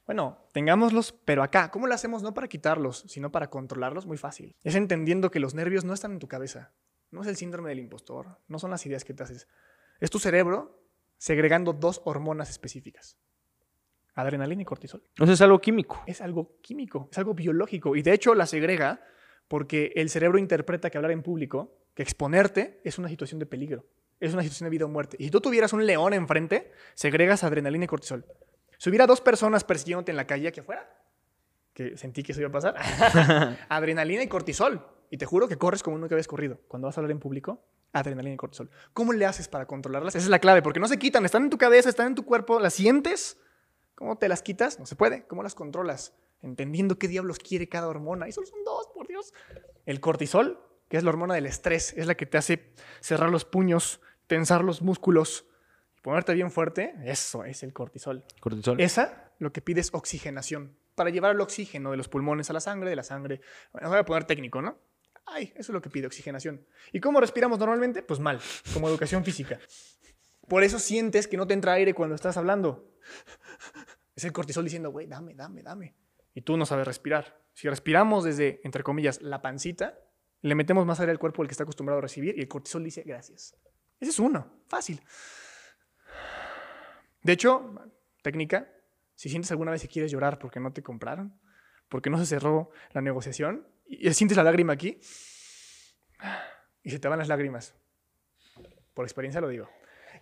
Bueno, 0.06 0.40
tengámoslos, 0.54 1.12
pero 1.25 1.44
acá. 1.44 1.69
¿Cómo 1.69 1.86
lo 1.86 1.94
hacemos? 1.94 2.24
No 2.24 2.34
para 2.34 2.48
quitarlos, 2.48 3.04
sino 3.07 3.31
para 3.31 3.50
controlarlos. 3.50 4.07
Muy 4.07 4.18
fácil. 4.18 4.56
Es 4.63 4.75
entendiendo 4.75 5.30
que 5.30 5.40
los 5.40 5.54
nervios 5.54 5.84
no 5.84 5.94
están 5.94 6.13
en 6.13 6.19
tu 6.19 6.28
cabeza. 6.28 6.72
No 7.12 7.22
es 7.22 7.28
el 7.28 7.36
síndrome 7.36 7.69
del 7.69 7.80
impostor. 7.80 8.40
No 8.48 8.57
son 8.57 8.72
las 8.72 8.86
ideas 8.86 9.04
que 9.04 9.13
te 9.13 9.24
haces. 9.24 9.48
Es 10.00 10.10
tu 10.10 10.18
cerebro 10.18 10.81
segregando 11.18 11.74
dos 11.74 12.01
hormonas 12.06 12.50
específicas. 12.50 13.18
Adrenalina 14.16 14.62
y 14.62 14.66
cortisol. 14.66 15.04
Entonces 15.10 15.36
es 15.36 15.42
algo 15.42 15.60
químico. 15.60 16.02
Es 16.07 16.22
algo 16.22 16.57
químico, 16.62 17.10
es 17.12 17.18
algo 17.18 17.34
biológico. 17.34 17.95
Y 17.98 18.02
de 18.02 18.13
hecho 18.13 18.34
la 18.34 18.45
segrega 18.45 19.02
porque 19.50 19.92
el 19.95 20.10
cerebro 20.10 20.40
interpreta 20.40 20.90
que 20.90 20.98
hablar 20.98 21.12
en 21.12 21.22
público, 21.22 21.78
que 21.94 22.04
exponerte 22.04 22.80
es 22.86 22.98
una 22.98 23.10
situación 23.10 23.40
de 23.40 23.45
peligro. 23.45 23.86
Es 24.19 24.33
una 24.33 24.44
situación 24.44 24.66
de 24.66 24.71
vida 24.71 24.86
o 24.86 24.89
muerte. 24.89 25.18
Y 25.19 25.25
si 25.25 25.31
tú 25.31 25.42
tuvieras 25.42 25.74
un 25.74 25.86
león 25.86 26.13
enfrente, 26.13 26.71
segregas 26.94 27.44
adrenalina 27.44 27.86
y 27.86 27.88
cortisol. 27.88 28.25
Si 28.77 28.89
hubiera 28.89 29.07
dos 29.07 29.21
personas 29.21 29.63
persiguiéndote 29.63 30.12
en 30.12 30.18
la 30.18 30.27
calle 30.27 30.48
aquí 30.48 30.60
afuera, 30.60 30.89
que 31.74 31.98
sentí 31.98 32.24
que 32.24 32.33
eso 32.33 32.42
iba 32.42 32.50
a 32.50 32.51
pasar, 32.51 32.75
adrenalina 33.69 34.24
y 34.24 34.27
cortisol. 34.27 34.86
Y 35.10 35.18
te 35.18 35.25
juro 35.25 35.48
que 35.48 35.57
corres 35.57 35.83
como 35.83 35.98
nunca 35.98 36.16
habías 36.16 36.27
corrido. 36.27 36.60
Cuando 36.68 36.88
vas 36.88 36.98
a 36.98 37.01
hablar 37.01 37.12
en 37.12 37.19
público, 37.19 37.63
adrenalina 37.94 38.33
y 38.33 38.38
cortisol. 38.38 38.69
¿Cómo 38.94 39.13
le 39.13 39.25
haces 39.25 39.48
para 39.48 39.66
controlarlas? 39.66 40.16
Esa 40.16 40.25
es 40.25 40.30
la 40.30 40.39
clave, 40.39 40.62
porque 40.62 40.80
no 40.80 40.88
se 40.88 41.00
quitan, 41.00 41.25
están 41.25 41.44
en 41.44 41.50
tu 41.50 41.57
cabeza, 41.57 41.89
están 41.89 42.07
en 42.07 42.16
tu 42.16 42.25
cuerpo, 42.25 42.60
las 42.60 42.74
sientes. 42.74 43.38
¿Cómo 43.95 44.18
te 44.18 44.30
las 44.30 44.42
quitas? 44.42 44.80
No 44.80 44.86
se 44.86 44.95
puede. 44.95 45.25
¿Cómo 45.27 45.44
las 45.44 45.56
controlas? 45.56 46.13
Entendiendo 46.42 46.98
qué 46.98 47.07
diablos 47.07 47.39
quiere 47.39 47.68
cada 47.68 47.88
hormona. 47.88 48.27
Y 48.27 48.31
solo 48.31 48.48
son 48.48 48.63
dos, 48.63 48.88
por 48.94 49.07
Dios. 49.07 49.33
El 49.86 50.00
cortisol, 50.00 50.60
que 50.88 50.98
es 50.98 51.04
la 51.04 51.10
hormona 51.10 51.33
del 51.33 51.45
estrés, 51.45 51.94
es 51.98 52.07
la 52.07 52.16
que 52.16 52.25
te 52.25 52.38
hace 52.38 52.74
cerrar 53.01 53.30
los 53.30 53.45
puños, 53.45 54.01
tensar 54.30 54.64
los 54.64 54.81
músculos 54.81 55.46
y 55.98 56.02
ponerte 56.02 56.34
bien 56.34 56.52
fuerte. 56.52 56.94
Eso 57.04 57.44
es 57.44 57.64
el 57.64 57.74
cortisol. 57.74 58.24
Cortisol. 58.40 58.80
Esa 58.80 59.34
lo 59.40 59.52
que 59.52 59.62
pide 59.62 59.81
es 59.81 59.90
oxigenación 59.94 60.78
para 60.96 61.10
llevar 61.10 61.36
el 61.36 61.42
oxígeno 61.42 61.92
de 61.92 61.98
los 61.98 62.08
pulmones 62.08 62.50
a 62.50 62.54
la 62.54 62.62
sangre, 62.62 62.90
de 62.90 62.96
la 62.96 63.04
sangre. 63.04 63.42
Bueno, 63.74 63.90
voy 63.90 63.98
a 63.98 64.06
poner 64.06 64.24
técnico, 64.26 64.62
¿no? 64.62 64.78
Ay, 65.26 65.52
eso 65.56 65.72
es 65.72 65.74
lo 65.74 65.81
que 65.81 65.90
pide 65.90 66.08
oxigenación. 66.08 66.66
¿Y 66.94 67.00
cómo 67.00 67.20
respiramos 67.20 67.60
normalmente? 67.60 68.04
Pues 68.04 68.20
mal, 68.20 68.40
como 68.74 68.88
educación 68.88 69.26
física. 69.26 69.60
Por 70.48 70.64
eso 70.64 70.80
sientes 70.80 71.28
que 71.28 71.38
no 71.38 71.48
te 71.48 71.54
entra 71.54 71.74
aire 71.74 71.94
cuando 71.94 72.16
estás 72.16 72.38
hablando. 72.38 72.92
Es 74.16 74.26
el 74.26 74.34
cortisol 74.34 74.64
diciendo, 74.64 74.92
güey, 74.92 75.08
dame, 75.08 75.34
dame, 75.34 75.64
dame. 75.64 75.96
Y 76.34 76.42
tú 76.42 76.58
no 76.58 76.66
sabes 76.66 76.86
respirar. 76.86 77.42
Si 77.54 77.70
respiramos 77.70 78.24
desde, 78.24 78.62
entre 78.64 78.84
comillas, 78.84 79.22
la 79.22 79.42
pancita, 79.42 79.98
le 80.42 80.56
metemos 80.56 80.86
más 80.86 81.00
aire 81.00 81.12
al 81.12 81.20
cuerpo 81.20 81.42
del 81.42 81.48
que 81.48 81.54
está 81.54 81.64
acostumbrado 81.64 82.00
a 82.00 82.02
recibir 82.02 82.38
y 82.38 82.42
el 82.42 82.48
cortisol 82.48 82.84
dice, 82.84 83.04
gracias. 83.06 83.56
Ese 84.00 84.12
es 84.12 84.19
uno, 84.19 84.48
fácil. 84.68 85.01
De 87.22 87.34
hecho, 87.34 87.75
técnica, 88.22 88.72
si 89.16 89.30
sientes 89.30 89.51
alguna 89.51 89.72
vez 89.72 89.81
que 89.81 89.88
quieres 89.90 90.12
llorar 90.12 90.40
porque 90.40 90.60
no 90.60 90.72
te 90.72 90.81
compraron, 90.81 91.40
porque 91.90 92.10
no 92.10 92.18
se 92.18 92.25
cerró 92.25 92.72
la 92.92 93.01
negociación, 93.01 93.68
y 93.86 94.13
sientes 94.13 94.38
la 94.38 94.44
lágrima 94.44 94.74
aquí, 94.74 95.00
y 96.84 96.92
se 96.92 97.00
te 97.00 97.07
van 97.07 97.19
las 97.19 97.28
lágrimas. 97.28 97.75
Por 98.94 99.06
experiencia 99.06 99.42
lo 99.42 99.50
digo. 99.50 99.69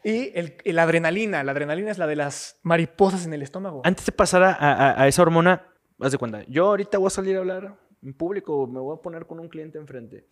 Y 0.03 0.31
el 0.35 0.79
adrenalina, 0.79 1.43
la 1.43 1.51
adrenalina 1.51 1.91
es 1.91 1.97
la 1.97 2.07
de 2.07 2.15
las 2.15 2.59
mariposas 2.63 3.25
en 3.25 3.33
el 3.33 3.41
estómago. 3.41 3.81
Antes 3.83 4.05
de 4.05 4.11
pasar 4.11 4.43
a 4.43 5.07
esa 5.07 5.21
hormona, 5.21 5.73
haz 5.99 6.11
de 6.11 6.17
cuenta, 6.17 6.43
yo 6.47 6.67
ahorita 6.67 6.97
voy 6.97 7.07
a 7.07 7.11
salir 7.11 7.35
a 7.35 7.39
hablar 7.39 7.77
en 8.01 8.13
público, 8.13 8.67
me 8.67 8.79
voy 8.79 8.97
a 8.97 9.01
poner 9.01 9.25
con 9.25 9.39
un 9.39 9.49
cliente 9.49 9.77
enfrente. 9.77 10.27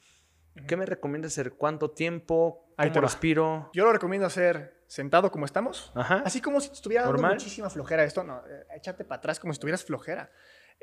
¿Qué 0.67 0.77
me 0.77 0.85
recomiendas 0.85 1.33
hacer? 1.33 1.53
¿Cuánto 1.53 1.91
tiempo? 1.91 2.74
Ahí 2.77 2.89
¿Cómo 2.89 2.93
te 2.93 3.01
respiro? 3.01 3.69
Yo 3.74 3.85
lo 3.85 3.91
recomiendo 3.91 4.25
hacer 4.25 4.83
sentado 4.88 5.31
como 5.31 5.45
estamos, 5.45 5.91
Ajá. 5.95 6.21
así 6.25 6.41
como 6.41 6.62
si 6.62 6.69
te 6.69 6.75
estuviera 6.75 7.03
dando 7.03 7.17
Normal. 7.17 7.33
muchísima 7.33 7.69
flojera 7.69 8.03
esto, 8.03 8.24
no, 8.24 8.45
eh, 8.47 8.65
échate 8.75 9.03
para 9.03 9.17
atrás 9.17 9.39
como 9.39 9.53
si 9.53 9.59
tuvieras 9.59 9.83
flojera. 9.83 10.31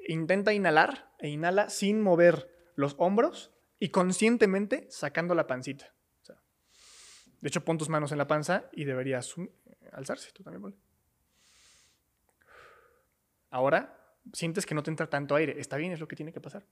Intenta 0.08 0.52
inhalar 0.52 1.12
e 1.18 1.28
inhala 1.28 1.68
sin 1.70 2.00
mover 2.00 2.50
los 2.74 2.94
hombros 2.98 3.52
y 3.78 3.90
conscientemente 3.90 4.86
sacando 4.90 5.34
la 5.34 5.46
pancita. 5.46 5.94
O 6.22 6.24
sea, 6.24 6.36
de 7.40 7.48
hecho, 7.48 7.64
pon 7.64 7.78
tus 7.78 7.88
manos 7.88 8.12
en 8.12 8.18
la 8.18 8.26
panza 8.26 8.64
y 8.72 8.84
deberías 8.84 9.36
um, 9.36 9.48
alzarse. 9.92 10.30
Tú 10.32 10.42
también, 10.42 10.62
ponle. 10.62 10.76
Ahora, 13.50 13.98
sientes 14.32 14.64
que 14.66 14.74
no 14.74 14.82
te 14.82 14.90
entra 14.90 15.08
tanto 15.08 15.34
aire. 15.34 15.58
Está 15.58 15.76
bien, 15.76 15.92
es 15.92 16.00
lo 16.00 16.08
que 16.08 16.16
tiene 16.16 16.32
que 16.32 16.40
pasar. 16.40 16.64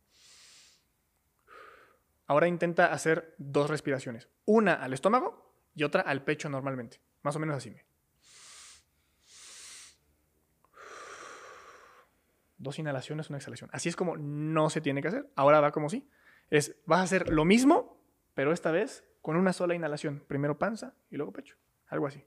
Ahora 2.31 2.47
intenta 2.47 2.93
hacer 2.93 3.35
dos 3.39 3.69
respiraciones. 3.69 4.29
Una 4.45 4.75
al 4.75 4.93
estómago 4.93 5.53
y 5.75 5.83
otra 5.83 6.03
al 6.03 6.23
pecho 6.23 6.49
normalmente. 6.49 7.01
Más 7.23 7.35
o 7.35 7.41
menos 7.41 7.57
así. 7.57 7.75
Dos 12.57 12.79
inhalaciones, 12.79 13.31
una 13.31 13.39
exhalación. 13.39 13.69
Así 13.73 13.89
es 13.89 13.97
como 13.97 14.17
no 14.17 14.71
se 14.71 14.81
tiene 14.81 15.03
que 15.03 15.09
hacer. 15.09 15.29
Ahora 15.35 15.61
va 15.61 15.73
como 15.73 15.89
sí. 15.89 16.09
Es, 16.51 16.77
vas 16.87 17.01
a 17.01 17.03
hacer 17.03 17.31
lo 17.31 17.45
mismo, 17.45 18.01
pero 18.35 18.53
esta 18.53 18.71
vez 18.71 19.03
con 19.23 19.35
una 19.35 19.53
sola 19.53 19.75
inhalación. 19.75 20.23
Primero 20.29 20.57
panza 20.57 20.95
y 21.11 21.17
luego 21.17 21.33
pecho. 21.33 21.57
Algo 21.89 22.07
así. 22.07 22.25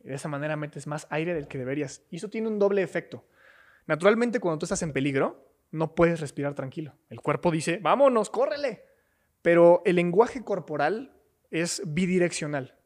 De 0.00 0.14
esa 0.14 0.26
manera 0.26 0.56
metes 0.56 0.88
más 0.88 1.06
aire 1.10 1.32
del 1.32 1.46
que 1.46 1.58
deberías. 1.58 2.02
Y 2.10 2.16
eso 2.16 2.28
tiene 2.28 2.48
un 2.48 2.58
doble 2.58 2.82
efecto. 2.82 3.24
Naturalmente, 3.86 4.40
cuando 4.40 4.58
tú 4.58 4.66
estás 4.66 4.82
en 4.82 4.92
peligro, 4.92 5.50
no 5.70 5.94
puedes 5.94 6.20
respirar 6.20 6.54
tranquilo. 6.54 6.94
El 7.08 7.20
cuerpo 7.20 7.50
dice, 7.50 7.78
vámonos, 7.82 8.30
córrele. 8.30 8.84
Pero 9.42 9.82
el 9.84 9.96
lenguaje 9.96 10.44
corporal 10.44 11.16
es 11.50 11.82
bidireccional. 11.86 12.76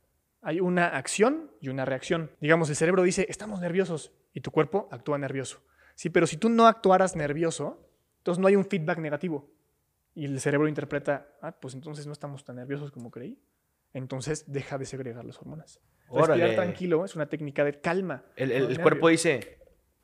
Hay 0.43 0.61
una 0.61 0.89
acción 0.89 1.51
y 1.61 1.69
una 1.69 1.85
reacción. 1.85 2.31
Digamos, 2.41 2.69
el 2.69 2.77
cerebro 2.77 3.03
dice, 3.03 3.27
estamos 3.29 3.61
nerviosos. 3.61 4.13
y 4.33 4.41
tu 4.41 4.51
cuerpo 4.51 4.89
actúa 4.91 5.17
nervioso. 5.17 5.63
Sí, 5.95 6.11
pero 6.11 6.27
si 6.27 6.37
tú 6.37 6.49
no 6.49 6.67
actuaras 6.67 7.15
nervioso, 7.15 7.89
entonces 8.19 8.41
no 8.41 8.49
hay 8.49 8.57
un 8.57 8.65
feedback 8.65 8.99
negativo. 8.99 9.49
Y 10.15 10.25
el 10.25 10.41
cerebro 10.41 10.69
interpreta, 10.69 11.29
ah, 11.41 11.53
pues 11.53 11.75
entonces 11.75 12.07
no 12.07 12.13
estamos 12.13 12.45
tan 12.45 12.57
nerviosos 12.57 12.91
como 12.91 13.11
creí. 13.11 13.39
Entonces 13.93 14.51
deja 14.53 14.77
de 14.77 14.87
segregar 14.87 15.25
las 15.25 15.39
hormonas. 15.39 15.81
Respirar 16.07 16.25
Órale. 16.25 16.55
tranquilo 16.55 17.05
es 17.05 17.15
una 17.15 17.29
técnica 17.29 17.65
de 17.65 17.81
calma. 17.81 18.25
El, 18.37 18.81
cuerpo 18.81 19.09
dice, 19.09 19.59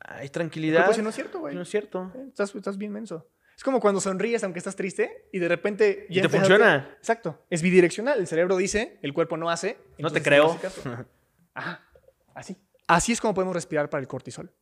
hay 0.05 0.25
El 0.25 0.31
tranquilidad. 0.31 0.87
dice, 0.87 1.01
no 1.01 1.09
es 1.09 1.15
cierto, 1.15 1.39
güey. 1.39 1.55
No 1.55 1.61
es 1.61 1.69
cierto. 1.69 2.11
Estás, 2.27 2.53
estás 2.55 2.77
bien 2.77 2.91
menso. 2.91 3.27
Es 3.55 3.63
como 3.63 3.79
cuando 3.79 4.01
sonríes 4.01 4.43
aunque 4.43 4.59
estás 4.59 4.75
triste 4.75 5.27
y 5.31 5.39
de 5.39 5.47
repente 5.47 6.07
Y 6.09 6.21
te 6.21 6.29
funciona. 6.29 6.95
Exacto. 6.97 7.45
Es 7.49 7.61
bidireccional. 7.61 8.19
El 8.19 8.27
cerebro 8.27 8.57
dice, 8.57 8.97
el 9.01 9.13
cuerpo 9.13 9.37
no 9.37 9.49
hace. 9.49 9.77
No 9.99 10.09
te 10.09 10.21
creo. 10.21 10.59
Ajá. 11.53 11.87
Así. 12.33 12.57
Así 12.87 13.11
es 13.11 13.21
como 13.21 13.33
podemos 13.33 13.55
respirar 13.55 13.89
para 13.89 14.01
el 14.01 14.07
cortisol. 14.07 14.53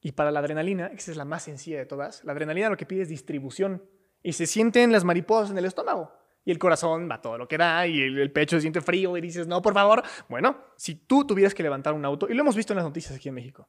Y 0.00 0.12
para 0.12 0.30
la 0.30 0.40
adrenalina, 0.40 0.86
esa 0.88 1.10
es 1.10 1.16
la 1.16 1.24
más 1.24 1.42
sencilla 1.42 1.78
de 1.78 1.86
todas, 1.86 2.22
la 2.24 2.32
adrenalina 2.32 2.70
lo 2.70 2.76
que 2.76 2.86
pide 2.86 3.02
es 3.02 3.08
distribución. 3.08 3.82
Y 4.22 4.32
se 4.32 4.46
sienten 4.46 4.92
las 4.92 5.04
mariposas 5.04 5.50
en 5.50 5.58
el 5.58 5.64
estómago. 5.64 6.12
Y 6.44 6.52
el 6.52 6.58
corazón 6.58 7.08
va 7.10 7.20
todo 7.20 7.38
lo 7.38 7.48
que 7.48 7.58
da, 7.58 7.86
y 7.86 8.00
el, 8.00 8.18
el 8.20 8.30
pecho 8.30 8.56
se 8.56 8.60
siente 8.60 8.80
frío, 8.80 9.16
y 9.16 9.20
dices, 9.20 9.48
no, 9.48 9.60
por 9.62 9.74
favor. 9.74 10.02
Bueno, 10.28 10.64
si 10.76 10.94
tú 10.94 11.26
tuvieras 11.26 11.54
que 11.54 11.62
levantar 11.62 11.92
un 11.92 12.04
auto, 12.04 12.28
y 12.30 12.34
lo 12.34 12.42
hemos 12.42 12.54
visto 12.54 12.72
en 12.72 12.76
las 12.76 12.84
noticias 12.86 13.16
aquí 13.16 13.28
en 13.28 13.34
México, 13.34 13.68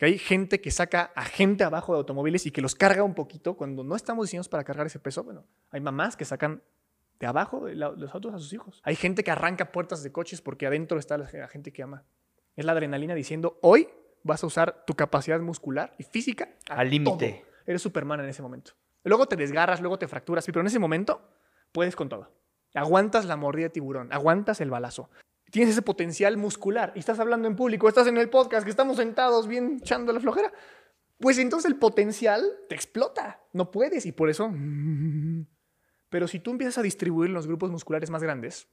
que 0.00 0.06
hay 0.06 0.16
gente 0.16 0.62
que 0.62 0.70
saca 0.70 1.12
a 1.14 1.26
gente 1.26 1.62
abajo 1.62 1.92
de 1.92 1.98
automóviles 1.98 2.46
y 2.46 2.50
que 2.50 2.62
los 2.62 2.74
carga 2.74 3.04
un 3.04 3.12
poquito 3.12 3.58
cuando 3.58 3.84
no 3.84 3.94
estamos 3.94 4.28
diseñados 4.28 4.48
para 4.48 4.64
cargar 4.64 4.86
ese 4.86 4.98
peso. 4.98 5.22
Bueno, 5.22 5.44
hay 5.70 5.82
mamás 5.82 6.16
que 6.16 6.24
sacan 6.24 6.62
de 7.18 7.26
abajo 7.26 7.66
de 7.66 7.74
los 7.74 8.14
autos 8.14 8.32
a 8.32 8.38
sus 8.38 8.50
hijos. 8.54 8.80
Hay 8.82 8.96
gente 8.96 9.22
que 9.22 9.30
arranca 9.30 9.72
puertas 9.72 10.02
de 10.02 10.10
coches 10.10 10.40
porque 10.40 10.66
adentro 10.66 10.98
está 10.98 11.18
la, 11.18 11.26
gente 11.26 11.70
que 11.70 11.82
ama. 11.82 12.04
Es 12.56 12.64
la 12.64 12.72
adrenalina 12.72 13.14
diciendo, 13.14 13.58
hoy 13.60 13.90
vas 14.22 14.42
a 14.42 14.46
usar 14.46 14.86
tu 14.86 14.94
capacidad 14.94 15.38
muscular 15.38 15.94
y 15.98 16.04
física 16.04 16.48
Al 16.70 16.88
límite. 16.88 17.44
Eres 17.66 17.82
Superman 17.82 18.20
en 18.20 18.30
ese 18.30 18.40
momento. 18.40 18.72
Luego 19.04 19.26
te 19.26 19.36
desgarras, 19.36 19.82
luego 19.82 19.98
te 19.98 20.08
fracturas, 20.08 20.46
pero 20.46 20.62
en 20.62 20.68
ese 20.68 20.78
momento 20.78 21.20
puedes 21.72 21.94
con 21.94 22.08
todo. 22.08 22.32
Aguantas 22.74 23.26
la 23.26 23.36
mordida 23.36 23.64
de 23.64 23.70
tiburón, 23.70 24.10
aguantas 24.14 24.62
el 24.62 24.70
balazo. 24.70 25.10
Tienes 25.50 25.72
ese 25.72 25.82
potencial 25.82 26.36
muscular 26.36 26.92
y 26.94 27.00
estás 27.00 27.18
hablando 27.18 27.48
en 27.48 27.56
público, 27.56 27.88
estás 27.88 28.06
en 28.06 28.16
el 28.18 28.30
podcast, 28.30 28.64
que 28.64 28.70
estamos 28.70 28.96
sentados 28.96 29.48
bien 29.48 29.78
echando 29.80 30.12
la 30.12 30.20
flojera. 30.20 30.52
Pues 31.18 31.38
entonces 31.38 31.70
el 31.70 31.76
potencial 31.76 32.44
te 32.68 32.74
explota. 32.74 33.40
No 33.52 33.70
puedes 33.70 34.06
y 34.06 34.12
por 34.12 34.30
eso... 34.30 34.52
Pero 36.08 36.26
si 36.26 36.40
tú 36.40 36.50
empiezas 36.50 36.78
a 36.78 36.82
distribuir 36.82 37.30
los 37.30 37.46
grupos 37.46 37.70
musculares 37.70 38.10
más 38.10 38.22
grandes, 38.22 38.68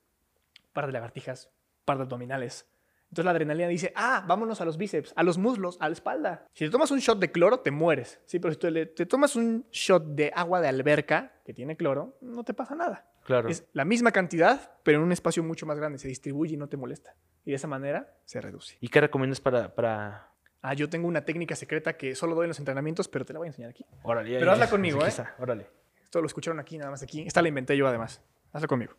par 0.74 0.88
de 0.88 0.94
lagartijas, 0.94 1.52
par 1.86 1.98
de 1.98 2.04
abdominales, 2.04 2.68
entonces 3.10 3.26
la 3.26 3.32
adrenalina 3.32 3.70
dice, 3.70 3.94
ah, 3.96 4.24
vámonos 4.28 4.60
a 4.60 4.66
los 4.66 4.78
bíceps, 4.78 5.14
a 5.16 5.24
los 5.24 5.38
muslos, 5.38 5.78
a 5.80 5.88
la 5.88 5.94
espalda. 5.94 6.46
Si 6.54 6.66
te 6.66 6.72
tomas 6.72 6.92
un 6.92 7.00
shot 7.00 7.20
de 7.20 7.32
cloro, 7.32 7.60
te 7.60 7.72
mueres. 7.72 8.20
Sí, 8.26 8.40
pero 8.40 8.54
si 8.54 8.60
te, 8.60 8.86
te 8.88 9.06
tomas 9.06 9.36
un 9.36 9.66
shot 9.72 10.04
de 10.08 10.32
agua 10.36 10.60
de 10.60 10.68
alberca, 10.68 11.42
que 11.46 11.54
tiene 11.54 11.78
cloro, 11.78 12.18
no 12.22 12.44
te 12.44 12.54
pasa 12.54 12.76
nada. 12.76 13.10
Claro. 13.28 13.50
Es 13.50 13.66
la 13.74 13.84
misma 13.86 14.12
cantidad, 14.12 14.80
pero 14.84 14.98
en 15.00 15.04
un 15.04 15.12
espacio 15.12 15.44
mucho 15.44 15.66
más 15.66 15.78
grande. 15.78 16.00
Se 16.00 16.08
distribuye 16.08 16.54
y 16.54 16.58
no 16.58 16.70
te 16.70 16.78
molesta. 16.78 17.14
Y 17.44 17.52
de 17.52 17.58
esa 17.58 17.68
manera 17.68 18.16
se 18.26 18.40
reduce. 18.42 18.78
¿Y 18.80 18.88
qué 18.88 19.02
recomiendas 19.02 19.42
para, 19.42 19.76
para... 19.76 20.32
Ah, 20.62 20.74
yo 20.74 20.90
tengo 20.90 21.08
una 21.10 21.26
técnica 21.26 21.56
secreta 21.56 21.98
que 21.98 22.16
solo 22.16 22.36
doy 22.36 22.46
en 22.46 22.50
los 22.50 22.60
entrenamientos, 22.60 23.08
pero 23.10 23.26
te 23.26 23.34
la 23.34 23.40
voy 23.40 23.48
a 23.48 23.50
enseñar 23.50 23.70
aquí. 23.72 23.86
Órale, 24.04 24.30
Pero 24.34 24.46
ya- 24.46 24.52
hazla 24.54 24.70
conmigo, 24.70 25.04
¿eh? 25.06 25.10
está, 25.10 25.36
Órale. 25.40 25.70
Esto 26.02 26.22
lo 26.22 26.28
escucharon 26.28 26.58
aquí, 26.62 26.78
nada 26.78 26.90
más 26.90 27.04
aquí. 27.04 27.22
Esta 27.28 27.42
la 27.42 27.50
inventé 27.50 27.76
yo 27.76 27.86
además. 27.86 28.22
Hazlo 28.54 28.68
conmigo. 28.70 28.94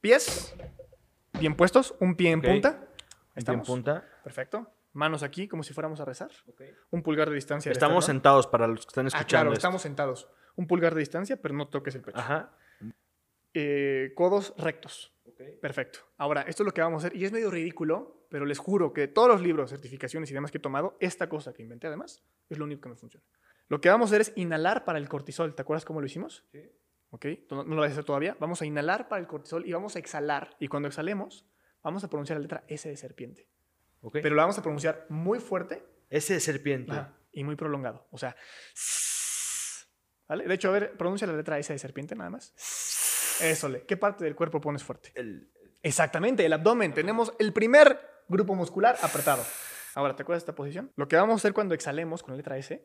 Pies 0.00 0.54
bien 1.40 1.56
puestos, 1.56 1.94
un 2.00 2.14
pie 2.14 2.30
en 2.30 2.38
Ok. 2.38 2.44
punta. 2.46 2.68
En 3.34 3.38
Estamos. 3.38 3.66
punta. 3.66 4.04
Perfecto. 4.22 4.70
Manos 4.92 5.24
aquí, 5.24 5.48
como 5.48 5.64
si 5.64 5.74
fuéramos 5.74 5.98
a 6.00 6.04
rezar. 6.04 6.30
Un 6.90 7.02
pulgar 7.02 7.28
de 7.28 7.34
distancia. 7.34 7.68
de 7.70 7.72
Estamos 7.72 8.04
sentados 8.04 8.46
para 8.46 8.68
los 8.68 8.86
que 8.86 8.90
están 8.90 9.06
Ah, 9.06 9.08
escuchando. 9.08 9.28
claro, 9.28 9.48
esto. 9.50 9.58
estamos 9.58 9.82
sentados. 9.82 10.28
Un 10.54 10.68
pulgar 10.68 10.94
de 10.94 11.00
distancia, 11.00 11.36
pero 11.42 11.54
no 11.54 11.66
toques 11.66 11.96
el 11.96 12.02
pecho. 12.02 12.16
Ajá. 12.18 12.52
Eh, 13.54 14.12
codos 14.14 14.54
rectos. 14.58 15.12
Perfecto. 15.60 16.00
Ahora, 16.16 16.42
esto 16.42 16.62
es 16.62 16.66
lo 16.66 16.72
que 16.72 16.80
vamos 16.80 17.02
a 17.02 17.06
hacer. 17.06 17.18
Y 17.18 17.24
es 17.24 17.32
medio 17.32 17.50
ridículo, 17.50 18.26
pero 18.28 18.44
les 18.44 18.58
juro 18.58 18.92
que 18.92 19.02
de 19.02 19.08
todos 19.08 19.28
los 19.28 19.40
libros, 19.40 19.70
certificaciones 19.70 20.30
y 20.30 20.34
demás 20.34 20.50
que 20.50 20.58
he 20.58 20.60
tomado, 20.60 20.96
esta 21.00 21.28
cosa 21.28 21.52
que 21.52 21.62
inventé 21.62 21.86
además, 21.86 22.22
es 22.48 22.58
lo 22.58 22.64
único 22.64 22.82
que 22.82 22.88
me 22.90 22.96
funciona. 22.96 23.24
Lo 23.68 23.80
que 23.80 23.88
vamos 23.88 24.10
a 24.10 24.16
hacer 24.16 24.20
es 24.20 24.32
inhalar 24.36 24.84
para 24.84 24.98
el 24.98 25.08
cortisol. 25.08 25.54
¿Te 25.54 25.62
acuerdas 25.62 25.84
cómo 25.84 26.00
lo 26.00 26.06
hicimos? 26.06 26.44
Sí. 26.52 26.70
Ok, 27.10 27.26
no, 27.50 27.64
no 27.64 27.74
lo 27.76 27.80
vas 27.80 27.90
a 27.90 27.92
hacer 27.92 28.04
todavía. 28.04 28.36
Vamos 28.40 28.60
a 28.60 28.66
inhalar 28.66 29.08
para 29.08 29.20
el 29.20 29.26
cortisol 29.26 29.66
y 29.66 29.72
vamos 29.72 29.96
a 29.96 29.98
exhalar. 30.00 30.56
Y 30.58 30.68
cuando 30.68 30.88
exhalemos, 30.88 31.46
vamos 31.82 32.02
a 32.04 32.10
pronunciar 32.10 32.38
la 32.38 32.42
letra 32.42 32.64
S 32.68 32.88
de 32.88 32.96
serpiente. 32.96 33.48
Ok. 34.00 34.18
Pero 34.20 34.34
la 34.34 34.42
vamos 34.42 34.58
a 34.58 34.62
pronunciar 34.62 35.06
muy 35.08 35.38
fuerte 35.38 35.84
Ese 36.10 36.34
de 36.34 36.40
serpiente. 36.40 36.92
Ajá, 36.92 37.16
y 37.32 37.44
muy 37.44 37.56
prolongado. 37.56 38.06
O 38.10 38.18
sea, 38.18 38.36
¿vale? 40.28 40.46
De 40.46 40.54
hecho, 40.54 40.68
a 40.68 40.72
ver, 40.72 40.96
pronuncia 40.96 41.26
la 41.26 41.34
letra 41.34 41.58
S 41.58 41.72
de 41.72 41.78
serpiente 41.78 42.14
nada 42.14 42.30
más. 42.30 42.52
Eso, 43.40 43.68
le. 43.68 43.84
¿Qué 43.84 43.96
parte 43.96 44.24
del 44.24 44.34
cuerpo 44.36 44.60
pones 44.60 44.82
fuerte? 44.82 45.12
El- 45.14 45.50
Exactamente, 45.82 46.46
el 46.46 46.52
abdomen. 46.52 46.94
Tenemos 46.94 47.32
el 47.38 47.52
primer 47.52 48.00
grupo 48.28 48.54
muscular 48.54 48.96
apretado. 49.02 49.44
Ahora, 49.94 50.16
¿te 50.16 50.22
acuerdas 50.22 50.42
de 50.42 50.44
esta 50.44 50.54
posición? 50.54 50.90
Lo 50.96 51.08
que 51.08 51.16
vamos 51.16 51.34
a 51.34 51.36
hacer 51.36 51.52
cuando 51.52 51.74
exhalemos 51.74 52.22
con 52.22 52.32
la 52.32 52.36
letra 52.38 52.56
S 52.56 52.82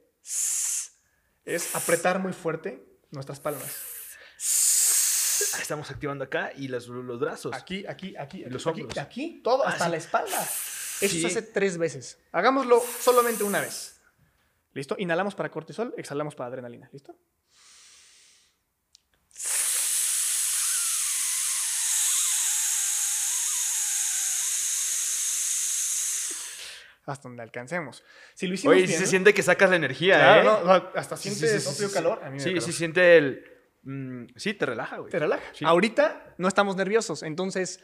es 1.46 1.75
apretar 1.75 2.20
muy 2.20 2.34
fuerte 2.34 2.86
nuestras 3.12 3.39
palmas. 3.39 3.63
Ah, 5.56 5.62
Estamos 5.62 5.89
activando 5.89 6.24
acá 6.25 6.51
y 6.56 6.68
los, 6.68 6.88
los 6.88 7.20
brazos. 7.20 7.56
Aquí, 7.56 7.86
aquí, 7.88 8.15
aquí, 8.18 8.44
aquí, 8.44 8.50
los 8.51 8.68
aquí, 8.68 8.82
hombros. 8.82 8.98
aquí, 8.98 9.41
todo, 9.44 9.65
Ah, 9.65 9.70
hasta 9.70 9.86
sí. 9.86 9.91
la 9.91 9.98
espalda. 9.98 10.41
Eso 10.41 11.15
Sí. 11.15 11.22
se 11.22 11.27
hace 11.27 11.41
tres 11.41 11.77
veces. 11.77 12.20
Hagámoslo 12.34 12.82
solamente 13.00 13.44
una 13.44 13.62
vez. 13.62 14.01
¿Listo? 14.74 14.96
Inhalamos 15.00 15.34
para 15.36 15.50
cortisol, 15.50 15.94
exhalamos 15.98 16.36
para 16.36 16.50
adrenalina. 16.50 16.89
¿Listo? 16.91 17.15
Hasta 27.10 27.28
donde 27.30 27.44
alcancemos. 27.44 28.04
Si 28.36 28.48
lo 28.48 28.54
hicimos 28.54 28.75
Oye, 28.75 28.86
bien, 28.88 29.00
se 29.00 29.08
siente 29.08 29.34
que 29.34 29.42
sacas 29.44 29.70
la 29.70 29.75
energía, 29.75 30.16
Claro, 30.16 30.42
¿eh? 30.42 30.62
no, 30.66 31.00
hasta 31.00 31.18
sientes 31.18 31.63
sí, 31.63 31.88
sí, 31.88 31.94
calor. 31.94 32.20
sí. 32.22 32.25
A 32.28 32.30
mí 32.30 32.38
me 32.38 32.44
da 32.54 32.62
Sí, 32.62 32.62
sí 32.62 32.74
siente 32.74 33.18
el... 33.18 33.46
mm, 33.84 34.25
sí, 34.36 34.54
te 34.54 34.66
relaja, 34.66 34.98
güey. 34.98 35.12
Te 35.12 35.20
relaja. 35.20 35.42
Ahorita 35.66 36.36
no 36.38 36.48
estamos 36.48 36.75
nerviosos, 36.75 37.24
entonces 37.24 37.84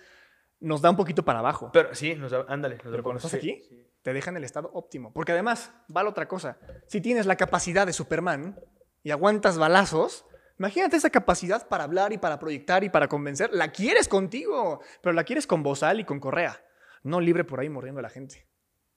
nos 0.59 0.81
da 0.81 0.89
un 0.89 0.97
poquito 0.97 1.23
para 1.25 1.39
abajo. 1.39 1.69
Pero 1.73 1.93
sí, 1.95 2.15
nos 2.15 2.31
da- 2.31 2.45
ándale. 2.47 2.75
Nos 2.77 2.85
da 2.85 2.91
Pero 2.91 3.03
cuando 3.03 3.17
estás 3.17 3.33
aquí, 3.33 3.61
te 4.01 4.13
deja 4.13 4.29
en 4.29 4.37
el 4.37 4.43
estado 4.43 4.69
óptimo. 4.73 5.11
Porque 5.13 5.31
además, 5.31 5.71
vale 5.87 6.09
otra 6.09 6.27
cosa. 6.27 6.57
Si 6.87 7.01
tienes 7.01 7.25
la 7.25 7.35
capacidad 7.35 7.85
de 7.87 7.93
Superman 7.93 8.59
y 9.03 9.11
aguantas 9.11 9.57
balazos, 9.57 10.25
imagínate 10.59 10.95
esa 10.97 11.09
capacidad 11.09 11.67
para 11.67 11.83
hablar 11.83 12.13
y 12.13 12.17
para 12.17 12.39
proyectar 12.39 12.83
y 12.83 12.89
para 12.89 13.07
convencer. 13.07 13.49
La 13.53 13.71
quieres 13.71 14.07
contigo, 14.07 14.81
pero 15.01 15.13
la 15.13 15.23
quieres 15.23 15.47
con 15.47 15.63
bozal 15.63 15.99
y 15.99 16.03
con 16.05 16.19
correa. 16.19 16.61
No 17.03 17.19
libre 17.21 17.43
por 17.43 17.59
ahí 17.59 17.69
mordiendo 17.69 17.99
a 17.99 18.03
la 18.03 18.09
gente. 18.09 18.47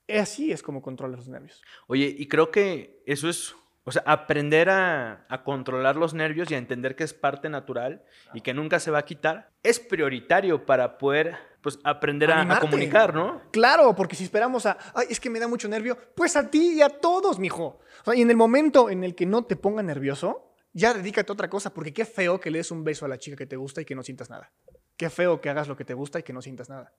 Así 0.08 0.52
es 0.52 0.62
como 0.62 0.82
controlas 0.82 1.18
los 1.18 1.28
nervios. 1.28 1.62
Oye, 1.86 2.14
y 2.16 2.28
creo 2.28 2.50
que 2.50 3.02
eso 3.06 3.28
es, 3.28 3.54
o 3.84 3.92
sea, 3.92 4.02
aprender 4.06 4.70
a, 4.70 5.26
a 5.28 5.44
controlar 5.44 5.96
los 5.96 6.14
nervios 6.14 6.50
y 6.50 6.54
a 6.54 6.58
entender 6.58 6.96
que 6.96 7.04
es 7.04 7.14
parte 7.14 7.48
natural 7.48 8.04
y 8.32 8.40
que 8.40 8.54
nunca 8.54 8.80
se 8.80 8.90
va 8.90 8.98
a 8.98 9.04
quitar, 9.04 9.50
es 9.62 9.78
prioritario 9.78 10.64
para 10.64 10.98
poder, 10.98 11.36
pues, 11.60 11.78
aprender 11.84 12.32
a, 12.32 12.60
comunicar, 12.60 13.14
¿no? 13.14 13.42
Claro, 13.50 13.94
porque 13.94 14.16
si 14.16 14.24
esperamos 14.24 14.64
a, 14.64 14.78
ay, 14.94 15.08
es 15.10 15.20
que 15.20 15.28
me 15.28 15.38
da 15.38 15.46
mucho 15.48 15.68
nervio, 15.68 15.98
pues 16.14 16.36
a 16.36 16.50
ti 16.50 16.76
y 16.76 16.82
a 16.82 16.88
todos, 16.88 17.38
mijo. 17.38 17.80
O 18.00 18.04
sea, 18.04 18.14
y 18.14 18.22
en 18.22 18.30
el 18.30 18.36
momento 18.36 18.88
en 18.88 19.04
el 19.04 19.14
que 19.14 19.26
no 19.26 19.44
te 19.44 19.56
ponga 19.56 19.82
nervioso, 19.82 20.54
ya 20.72 20.94
dedícate 20.94 21.30
a 21.30 21.34
otra 21.34 21.50
cosa, 21.50 21.74
porque 21.74 21.92
qué 21.92 22.04
feo 22.04 22.40
que 22.40 22.50
le 22.50 22.58
des 22.58 22.70
un 22.70 22.84
beso 22.84 23.04
a 23.04 23.08
la 23.08 23.18
chica 23.18 23.36
que 23.36 23.46
te 23.46 23.56
gusta 23.56 23.82
y 23.82 23.84
que 23.84 23.94
no 23.94 24.02
sientas 24.02 24.30
nada. 24.30 24.50
Qué 24.96 25.10
feo 25.10 25.40
que 25.40 25.50
hagas 25.50 25.68
lo 25.68 25.76
que 25.76 25.84
te 25.84 25.94
gusta 25.94 26.18
y 26.18 26.22
que 26.22 26.32
no 26.32 26.40
sientas 26.40 26.68
nada. 26.68 26.94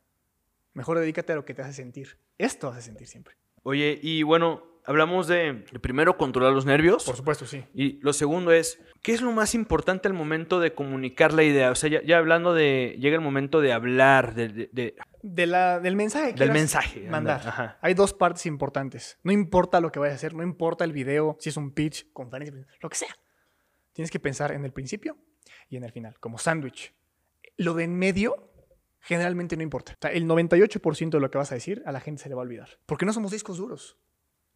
Mejor 0.74 1.00
dedícate 1.00 1.34
a 1.34 1.36
lo 1.36 1.46
que 1.46 1.54
te 1.54 1.62
hace 1.62 1.74
sentir. 1.74 2.18
Esto 2.38 2.70
hace 2.70 2.82
sentir 2.82 3.08
siempre. 3.08 3.36
Oye, 3.64 4.00
y 4.02 4.24
bueno, 4.24 4.64
hablamos 4.86 5.28
de, 5.28 5.66
primero 5.82 6.18
controlar 6.18 6.54
los 6.54 6.66
nervios. 6.66 7.04
supuesto, 7.04 7.46
sí. 7.46 7.66
Y 7.74 8.00
lo 8.02 8.14
segundo 8.14 8.52
es, 8.52 8.80
¿qué 9.02 9.12
es 9.12 9.22
lo 9.22 9.32
más 9.34 9.54
importante 9.56 10.08
al 10.08 10.14
momento 10.14 10.60
de 10.60 10.74
comunicar 10.74 11.34
la 11.34 11.44
idea? 11.44 11.72
O 11.72 11.76
sea, 11.76 11.90
ya, 11.90 12.02
ya 12.04 12.18
hablando 12.18 12.54
de, 12.54 12.96
llega 13.00 13.16
el 13.16 13.22
momento 13.22 13.60
de 13.62 13.74
hablar, 13.74 14.34
de, 14.36 14.48
de- 14.48 14.70
de- 14.72 14.96
De 15.22 15.46
la, 15.48 15.80
del 15.82 15.98
mensaje 15.98 16.34
que 16.34 16.40
del 16.40 16.54
mensaje. 16.54 17.02
mandar. 17.10 17.40
anda, 17.40 17.50
Ajá. 17.50 17.78
Hay 17.82 17.94
dos 17.94 18.14
partes 18.14 18.46
importantes. 18.46 19.20
No 19.24 19.34
importa 19.34 19.82
lo 19.82 19.92
que 19.92 20.00
vayas 20.00 20.14
a 20.14 20.16
hacer, 20.16 20.34
no 20.34 20.44
importa 20.44 20.86
el 20.86 20.94
video, 20.94 21.36
si 21.40 21.50
es 21.50 21.58
un 21.58 21.72
pitch, 21.74 22.12
conferencia, 22.14 22.66
lo 22.80 22.90
que 22.90 22.96
sea. 22.96 23.14
Tienes 23.92 24.12
que 24.12 24.20
pensar 24.20 24.54
en 24.54 24.64
el 24.64 24.72
principio 24.72 25.18
y 25.68 25.76
en 25.76 25.84
el 25.84 25.92
final, 25.92 26.18
como 26.20 26.38
sándwich. 26.38 26.94
Lo 27.58 27.74
de 27.74 27.84
en 27.84 27.98
medio 27.98 28.49
generalmente 29.00 29.58
no 29.58 29.63
importa. 29.63 29.94
O 29.94 29.98
sea, 30.01 30.12
el 30.12 30.25
98% 30.25 31.10
de 31.10 31.20
lo 31.20 31.32
que 31.32 31.38
vas 31.38 31.51
a 31.51 31.56
decir 31.56 31.84
a 31.86 31.91
la 31.91 32.00
gente 32.00 32.24
se 32.24 32.29
le 32.29 32.36
va 32.36 32.41
a 32.41 32.46
olvidar. 32.46 32.70
Porque 32.86 33.06
no 33.06 33.13
somos 33.13 33.32
discos 33.32 33.58
duros. 33.58 33.98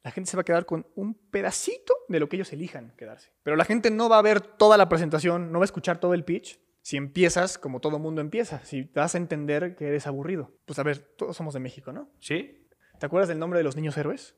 La 0.03 0.11
gente 0.11 0.29
se 0.29 0.37
va 0.37 0.41
a 0.41 0.43
quedar 0.43 0.65
con 0.65 0.85
un 0.95 1.13
pedacito 1.13 1.95
de 2.09 2.19
lo 2.19 2.27
que 2.27 2.35
ellos 2.35 2.51
elijan 2.51 2.93
quedarse. 2.97 3.31
Pero 3.43 3.55
la 3.55 3.65
gente 3.65 3.89
no 3.89 4.09
va 4.09 4.19
a 4.19 4.21
ver 4.21 4.41
toda 4.41 4.77
la 4.77 4.89
presentación, 4.89 5.51
no 5.51 5.59
va 5.59 5.63
a 5.63 5.65
escuchar 5.65 5.99
todo 5.99 6.13
el 6.13 6.25
pitch. 6.25 6.59
Si 6.81 6.97
empiezas 6.97 7.57
como 7.57 7.79
todo 7.79 7.97
mundo 7.99 8.19
empieza, 8.19 8.63
si 8.65 8.83
te 8.83 8.99
vas 8.99 9.15
a 9.15 9.17
entender 9.17 9.75
que 9.75 9.87
eres 9.87 10.05
aburrido. 10.05 10.51
Pues 10.65 10.77
a 10.79 10.83
ver, 10.83 10.99
todos 10.99 11.37
somos 11.37 11.53
de 11.53 11.61
México, 11.61 11.93
¿no? 11.93 12.09
¿Sí? 12.19 12.67
¿Te 12.99 13.05
acuerdas 13.05 13.29
del 13.29 13.39
nombre 13.39 13.59
de 13.59 13.63
los 13.63 13.77
niños 13.77 13.97
héroes? 13.97 14.35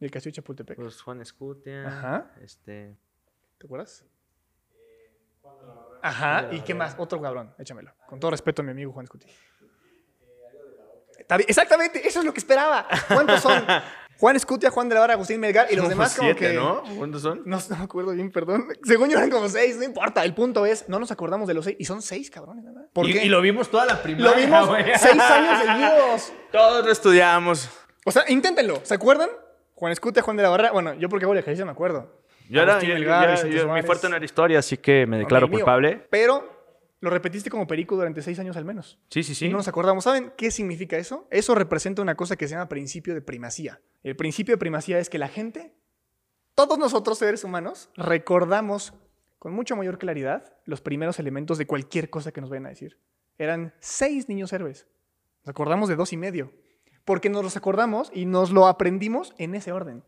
del 0.00 0.10
castillo 0.10 0.34
Chapultepec. 0.34 0.76
Pues 0.76 1.00
Juan 1.02 1.20
Escutia. 1.20 1.86
Ajá. 1.86 2.34
Este. 2.40 2.96
¿Te 3.58 3.66
acuerdas? 3.66 4.04
Ajá, 6.02 6.48
¿y 6.52 6.60
qué 6.60 6.74
más? 6.74 6.94
Otro 6.98 7.20
cabrón, 7.20 7.54
échamelo. 7.58 7.92
Con 8.06 8.20
todo 8.20 8.30
respeto 8.30 8.62
a 8.62 8.64
mi 8.64 8.70
amigo 8.70 8.92
Juan 8.92 9.04
Escuti. 9.04 9.26
Bien, 11.28 11.44
Exactamente, 11.48 12.06
eso 12.06 12.20
es 12.20 12.24
lo 12.24 12.32
que 12.32 12.38
esperaba. 12.38 12.86
¿Cuántos 13.08 13.40
son? 13.40 13.64
Juan 14.18 14.34
Escutia, 14.34 14.70
Juan 14.70 14.88
de 14.88 14.96
la 14.96 15.00
Vara, 15.02 15.14
Agustín 15.14 15.38
Melgar 15.38 15.68
y 15.70 15.76
los 15.76 15.88
demás 15.88 16.16
como 16.16 16.28
siete, 16.28 16.48
que... 16.48 16.54
¿no? 16.54 16.82
¿Cuántos 16.96 17.22
son? 17.22 17.42
No, 17.44 17.58
no 17.70 17.76
me 17.76 17.84
acuerdo 17.84 18.12
bien, 18.12 18.32
perdón. 18.32 18.66
Según 18.82 19.10
yo 19.10 19.16
eran 19.16 19.30
como 19.30 19.48
seis, 19.48 19.76
no 19.76 19.84
importa. 19.84 20.24
El 20.24 20.34
punto 20.34 20.66
es, 20.66 20.88
no 20.88 20.98
nos 20.98 21.12
acordamos 21.12 21.46
de 21.46 21.54
los 21.54 21.64
seis. 21.64 21.76
Y 21.78 21.84
son 21.84 22.02
seis, 22.02 22.28
cabrones, 22.28 22.64
¿verdad? 22.64 22.88
¿Por 22.92 23.08
y, 23.08 23.12
qué? 23.12 23.24
y 23.24 23.28
lo 23.28 23.40
vimos 23.40 23.70
toda 23.70 23.86
la 23.86 24.02
primaria. 24.02 24.30
Lo 24.30 24.36
vimos 24.36 24.68
seis 24.98 25.20
años 25.20 25.62
seguidos. 25.62 26.32
Todos 26.50 26.84
lo 26.84 26.90
estudiamos. 26.90 27.70
O 28.04 28.10
sea, 28.10 28.24
inténtenlo. 28.26 28.80
¿Se 28.82 28.94
acuerdan? 28.94 29.30
Juan 29.74 29.92
Escutia, 29.92 30.20
Juan 30.20 30.36
de 30.36 30.42
la 30.42 30.48
Barra. 30.48 30.72
Bueno, 30.72 30.94
yo 30.94 31.08
porque 31.08 31.24
hago 31.24 31.34
el 31.34 31.38
ejercicio 31.38 31.64
me 31.64 31.70
acuerdo. 31.70 32.17
Yo 32.48 32.62
era, 32.62 32.80
yo- 32.80 32.94
Melgar, 32.94 33.26
yo- 33.26 33.30
Vicente 33.32 33.56
yo- 33.56 33.72
mi 33.74 33.82
fuerte 33.82 34.08
no 34.08 34.16
era 34.16 34.24
historia, 34.24 34.58
así 34.58 34.76
que 34.78 35.06
me 35.06 35.18
declaro 35.18 35.48
mío. 35.48 35.58
culpable. 35.58 36.06
Pero 36.10 36.56
lo 37.00 37.10
repetiste 37.10 37.50
como 37.50 37.66
perico 37.66 37.94
durante 37.96 38.22
seis 38.22 38.38
años 38.38 38.56
al 38.56 38.64
menos. 38.64 38.98
Sí, 39.10 39.22
sí, 39.22 39.34
sí. 39.34 39.46
Y 39.46 39.48
no 39.50 39.58
nos 39.58 39.68
acordamos. 39.68 40.04
¿Saben 40.04 40.32
qué 40.36 40.50
significa 40.50 40.96
eso? 40.96 41.26
Eso 41.30 41.54
representa 41.54 42.02
una 42.02 42.14
cosa 42.16 42.36
que 42.36 42.48
se 42.48 42.54
llama 42.54 42.68
principio 42.68 43.14
de 43.14 43.22
primacía. 43.22 43.80
El 44.02 44.16
principio 44.16 44.54
de 44.54 44.58
primacía 44.58 44.98
es 44.98 45.08
que 45.10 45.18
la 45.18 45.28
gente, 45.28 45.74
todos 46.54 46.78
nosotros 46.78 47.18
seres 47.18 47.44
humanos, 47.44 47.90
recordamos 47.96 48.94
con 49.38 49.52
mucha 49.52 49.76
mayor 49.76 49.98
claridad 49.98 50.52
los 50.64 50.80
primeros 50.80 51.18
elementos 51.20 51.58
de 51.58 51.66
cualquier 51.66 52.10
cosa 52.10 52.32
que 52.32 52.40
nos 52.40 52.50
vayan 52.50 52.66
a 52.66 52.70
decir. 52.70 52.98
Eran 53.38 53.72
seis 53.78 54.28
niños 54.28 54.52
héroes. 54.52 54.88
Nos 55.44 55.50
acordamos 55.50 55.88
de 55.88 55.94
dos 55.96 56.12
y 56.12 56.16
medio. 56.16 56.52
Porque 57.04 57.30
nos 57.30 57.44
los 57.44 57.56
acordamos 57.56 58.10
y 58.12 58.26
nos 58.26 58.50
lo 58.50 58.66
aprendimos 58.66 59.32
en 59.38 59.54
ese 59.54 59.70
orden. 59.72 60.02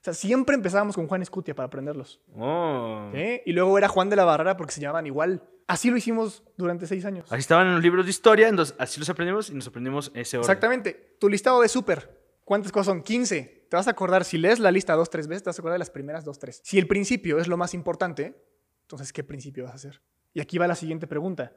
O 0.00 0.02
sea, 0.02 0.14
siempre 0.14 0.54
empezábamos 0.54 0.94
con 0.94 1.06
Juan 1.06 1.20
Escutia 1.20 1.54
para 1.54 1.66
aprenderlos. 1.66 2.20
Oh. 2.34 3.10
¿sí? 3.12 3.42
Y 3.44 3.52
luego 3.52 3.76
era 3.76 3.86
Juan 3.86 4.08
de 4.08 4.16
la 4.16 4.24
Barrera 4.24 4.56
porque 4.56 4.72
se 4.72 4.80
llamaban 4.80 5.06
igual. 5.06 5.42
Así 5.66 5.90
lo 5.90 5.98
hicimos 5.98 6.42
durante 6.56 6.86
seis 6.86 7.04
años. 7.04 7.30
Así 7.30 7.40
estaban 7.40 7.66
en 7.66 7.74
los 7.74 7.82
libros 7.82 8.06
de 8.06 8.10
historia, 8.10 8.48
entonces 8.48 8.74
así 8.78 8.98
los 8.98 9.10
aprendimos 9.10 9.50
y 9.50 9.54
nos 9.54 9.66
aprendimos 9.66 10.10
ese 10.14 10.38
orden. 10.38 10.50
Exactamente. 10.50 11.16
Tu 11.20 11.28
listado 11.28 11.60
de 11.60 11.68
súper. 11.68 12.18
¿Cuántas 12.44 12.72
cosas 12.72 12.86
son? 12.86 13.02
15. 13.02 13.66
Te 13.68 13.76
vas 13.76 13.86
a 13.86 13.90
acordar, 13.90 14.24
si 14.24 14.38
lees 14.38 14.58
la 14.58 14.72
lista 14.72 14.94
dos, 14.94 15.10
tres 15.10 15.28
veces, 15.28 15.44
te 15.44 15.50
vas 15.50 15.58
a 15.58 15.60
acordar 15.60 15.74
de 15.74 15.80
las 15.80 15.90
primeras 15.90 16.24
dos, 16.24 16.38
tres. 16.38 16.60
Si 16.64 16.78
el 16.78 16.88
principio 16.88 17.38
es 17.38 17.46
lo 17.46 17.56
más 17.56 17.74
importante, 17.74 18.42
entonces, 18.82 19.12
¿qué 19.12 19.22
principio 19.22 19.64
vas 19.64 19.74
a 19.74 19.76
hacer? 19.76 20.02
Y 20.32 20.40
aquí 20.40 20.58
va 20.58 20.66
la 20.66 20.74
siguiente 20.74 21.06
pregunta. 21.06 21.52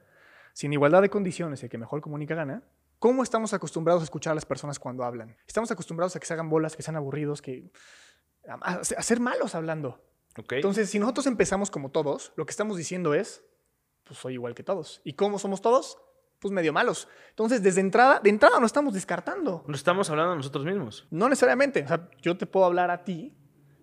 Si 0.54 0.68
en 0.68 0.74
igualdad 0.74 1.02
de 1.02 1.10
condiciones 1.10 1.64
el 1.64 1.70
que 1.70 1.80
mejor 1.80 2.02
comunica 2.02 2.36
gana, 2.36 2.62
¿cómo 3.00 3.24
estamos 3.24 3.54
acostumbrados 3.54 4.04
a 4.04 4.04
escuchar 4.04 4.32
a 4.32 4.36
las 4.36 4.46
personas 4.46 4.78
cuando 4.78 5.04
hablan? 5.04 5.36
Estamos 5.48 5.72
acostumbrados 5.72 6.16
a 6.16 6.20
que 6.20 6.28
se 6.28 6.34
hagan 6.34 6.50
bolas, 6.50 6.76
que 6.76 6.84
sean 6.84 6.98
aburridos, 6.98 7.42
que... 7.42 7.72
a, 8.48 8.54
a- 8.74 8.80
a 8.80 9.04
ser 9.04 9.20
malos 9.20 9.56
hablando. 9.56 10.02
Entonces, 10.50 10.90
si 10.90 10.98
nosotros 11.00 11.28
empezamos 11.28 11.70
como 11.70 11.92
todos, 11.92 12.34
lo 12.36 12.46
que 12.46 12.52
estamos 12.52 12.76
diciendo 12.78 13.14
es, 13.14 13.44
pues 14.04 14.20
soy 14.20 14.34
igual 14.34 14.56
que 14.56 14.64
todos. 14.64 15.00
¿Y 15.04 15.14
cómo 15.14 15.38
somos 15.38 15.62
todos? 15.62 16.00
Pues 16.40 16.52
medio 16.52 16.74
malos. 16.74 17.08
Entonces, 17.30 17.62
desde 17.62 17.82
entrada, 17.82 18.20
de 18.20 18.30
entrada 18.32 18.60
no 18.60 18.66
estamos 18.66 18.94
descartando. 18.96 19.64
Nos 19.68 19.78
estamos 19.78 20.10
hablando 20.10 20.36
nosotros 20.36 20.66
mismos. 20.66 21.08
No 21.12 21.30
necesariamente. 21.30 21.84
O 21.84 21.88
sea, 21.88 22.10
yo 22.22 22.36
te 22.36 22.48
puedo 22.48 22.66
hablar 22.66 22.90
a 22.92 23.04
ti, 23.04 23.38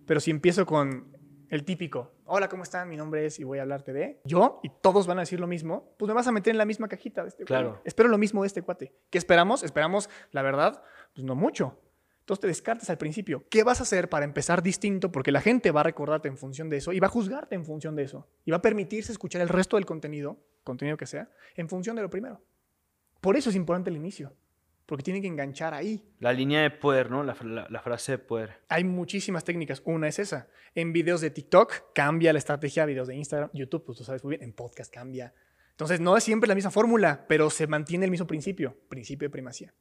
pero 0.07 0.19
si 0.21 0.31
empiezo 0.33 0.67
con 0.67 1.17
el 1.49 1.65
típico, 1.65 2.13
hola, 2.27 2.49
¿cómo 2.49 2.65
están? 2.65 2.89
Mi 2.89 2.97
nombre 2.97 3.25
es 3.27 3.39
y 3.39 3.45
voy 3.45 3.59
a 3.61 3.63
hablarte 3.63 3.93
de 3.93 4.21
yo, 4.25 4.61
y 4.63 4.69
todos 4.83 5.07
van 5.07 5.19
a 5.19 5.23
decir 5.23 5.41
lo 5.41 5.47
mismo, 5.47 5.95
pues 5.99 6.09
me 6.09 6.15
vas 6.15 6.27
a 6.27 6.33
meter 6.33 6.51
en 6.51 6.59
la 6.59 6.65
misma 6.65 6.87
cajita 6.89 7.23
de 7.23 7.29
este 7.29 7.45
Claro. 7.45 7.71
cuate. 7.75 7.89
Espero 7.89 8.09
lo 8.09 8.19
mismo 8.19 8.43
de 8.43 8.49
este 8.49 8.63
cuate. 8.63 8.93
¿Qué 9.09 9.19
esperamos? 9.19 9.63
Esperamos, 9.63 10.11
la 10.33 10.43
verdad, 10.43 10.83
pues 11.15 11.25
no 11.25 11.35
mucho. 11.35 11.81
Entonces 12.21 12.41
te 12.41 12.47
descartas 12.47 12.89
al 12.91 12.99
principio. 12.99 13.45
¿Qué 13.51 13.65
vas 13.65 13.81
a 13.81 13.83
hacer 13.83 14.09
para 14.09 14.25
empezar 14.25 14.63
distinto? 14.63 15.11
Porque 15.11 15.33
la 15.33 15.41
gente 15.41 15.71
va 15.73 15.81
a 15.81 15.85
recordarte 15.85 16.29
en 16.29 16.37
función 16.39 16.69
de 16.71 16.77
eso 16.77 16.93
y 16.93 17.01
va 17.01 17.09
a 17.09 17.11
juzgarte 17.11 17.55
en 17.57 17.65
función 17.65 17.97
de 17.97 18.05
eso. 18.05 18.29
Y 18.45 18.51
va 18.53 18.59
a 18.59 18.63
permitirse 18.63 19.11
escuchar 19.13 19.43
el 19.43 19.49
resto 19.49 19.77
del 19.77 19.87
contenido, 19.87 20.39
contenido 20.63 20.97
que 20.97 21.07
sea, 21.07 21.29
en 21.57 21.69
función 21.69 21.97
de 21.97 22.03
lo 22.03 22.11
primero. 22.11 22.41
Por 23.21 23.37
eso 23.37 23.51
es 23.51 23.57
importante 23.57 23.91
el 23.91 23.97
inicio. 23.97 24.33
Porque 24.87 25.05
tiene 25.05 25.21
que 25.21 25.29
enganchar 25.29 25.73
ahí. 25.73 26.05
La 26.19 26.33
línea 26.33 26.63
de 26.63 26.71
poder, 26.71 27.11
¿no? 27.13 27.23
La- 27.23 27.37
la 27.71 27.81
frase 27.81 28.13
de 28.13 28.19
poder. 28.19 28.59
Hay 28.69 28.83
muchísimas 28.83 29.45
técnicas. 29.45 29.83
Una 29.85 30.09
es 30.09 30.19
esa. 30.19 30.49
En 30.75 30.93
videos 30.93 31.21
de 31.21 31.31
TikTok 31.31 31.93
cambia 31.95 32.33
la 32.33 32.41
estrategia, 32.41 32.87
videos 32.87 33.07
de 33.07 33.15
Instagram, 33.15 33.51
YouTube, 33.53 33.85
pues 33.85 33.99
tú 33.99 34.05
sabes 34.05 34.25
muy 34.25 34.37
bien, 34.37 34.43
en 34.43 34.53
podcast 34.53 34.93
cambia. 34.93 35.33
Entonces 35.71 36.01
no 36.01 36.17
es 36.17 36.25
siempre 36.25 36.49
la 36.49 36.57
misma 36.57 36.73
fórmula, 36.73 37.25
pero 37.29 37.51
se 37.51 37.67
mantiene 37.69 38.05
el 38.05 38.11
mismo 38.11 38.27
principio, 38.27 38.77
principio 38.89 39.27
de 39.29 39.31
primacía. 39.31 39.73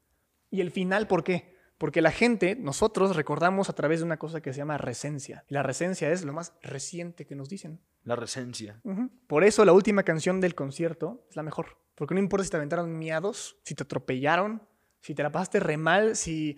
Y 0.52 0.62
el 0.62 0.70
final, 0.72 1.08
¿por 1.08 1.24
qué? 1.24 1.58
Porque 1.80 2.02
la 2.02 2.12
gente, 2.12 2.58
nosotros 2.58 3.16
recordamos 3.16 3.70
a 3.70 3.74
través 3.74 4.02
de 4.02 4.06
una 4.06 4.20
cosa 4.20 4.42
que 4.42 4.52
se 4.52 4.58
llama 4.58 4.78
recencia. 4.78 5.46
Y 5.48 5.54
la 5.54 5.64
recencia 5.64 6.12
es 6.12 6.26
lo 6.26 6.34
más 6.34 6.54
reciente 6.62 7.26
que 7.26 7.36
nos 7.36 7.48
dicen. 7.48 7.80
La 8.04 8.18
recencia. 8.18 8.82
Por 9.28 9.46
eso 9.46 9.64
la 9.64 9.72
última 9.72 10.04
canción 10.04 10.42
del 10.42 10.56
concierto 10.56 11.26
es 11.30 11.38
la 11.38 11.42
mejor. 11.42 11.78
Porque 11.96 12.14
no 12.14 12.20
importa 12.20 12.44
si 12.44 12.50
te 12.50 12.58
aventaron 12.58 13.00
miados, 13.00 13.58
si 13.64 13.76
te 13.76 13.84
atropellaron, 13.84 14.62
si 15.00 15.16
te 15.16 15.24
la 15.24 15.32
pasaste 15.32 15.62
re 15.62 15.78
mal, 15.78 16.18
si 16.18 16.58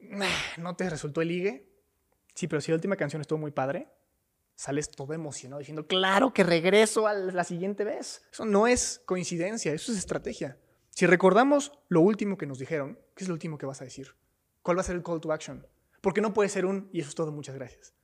no 0.56 0.74
te 0.74 0.88
resultó 0.88 1.20
el 1.20 1.28
ligue. 1.28 1.70
Sí, 2.34 2.48
pero 2.48 2.62
si 2.62 2.72
la 2.72 2.76
última 2.76 2.96
canción 2.96 3.20
estuvo 3.20 3.38
muy 3.38 3.50
padre, 3.50 3.88
sales 4.54 4.90
todo 4.90 5.12
emocionado 5.12 5.58
diciendo, 5.58 5.86
claro 5.86 6.32
que 6.32 6.44
regreso 6.44 7.06
a 7.06 7.12
la 7.12 7.44
siguiente 7.44 7.84
vez. 7.84 8.22
Eso 8.32 8.46
no 8.46 8.66
es 8.66 9.02
coincidencia, 9.04 9.74
eso 9.74 9.92
es 9.92 9.98
estrategia. 9.98 10.58
Si 10.88 11.04
recordamos 11.04 11.72
lo 11.88 12.00
último 12.00 12.38
que 12.38 12.46
nos 12.46 12.58
dijeron, 12.58 12.98
¿qué 13.14 13.24
es 13.24 13.28
lo 13.28 13.34
último 13.34 13.58
que 13.58 13.66
vas 13.66 13.82
a 13.82 13.84
decir? 13.84 14.14
¿Cuál 14.62 14.76
va 14.76 14.80
a 14.82 14.84
ser 14.84 14.96
el 14.96 15.02
call 15.02 15.20
to 15.20 15.32
action? 15.32 15.66
Porque 16.00 16.20
no 16.20 16.32
puede 16.32 16.48
ser 16.48 16.66
un, 16.66 16.88
y 16.92 17.00
eso 17.00 17.08
es 17.10 17.14
todo, 17.14 17.30
muchas 17.32 17.54
gracias. 17.54 17.94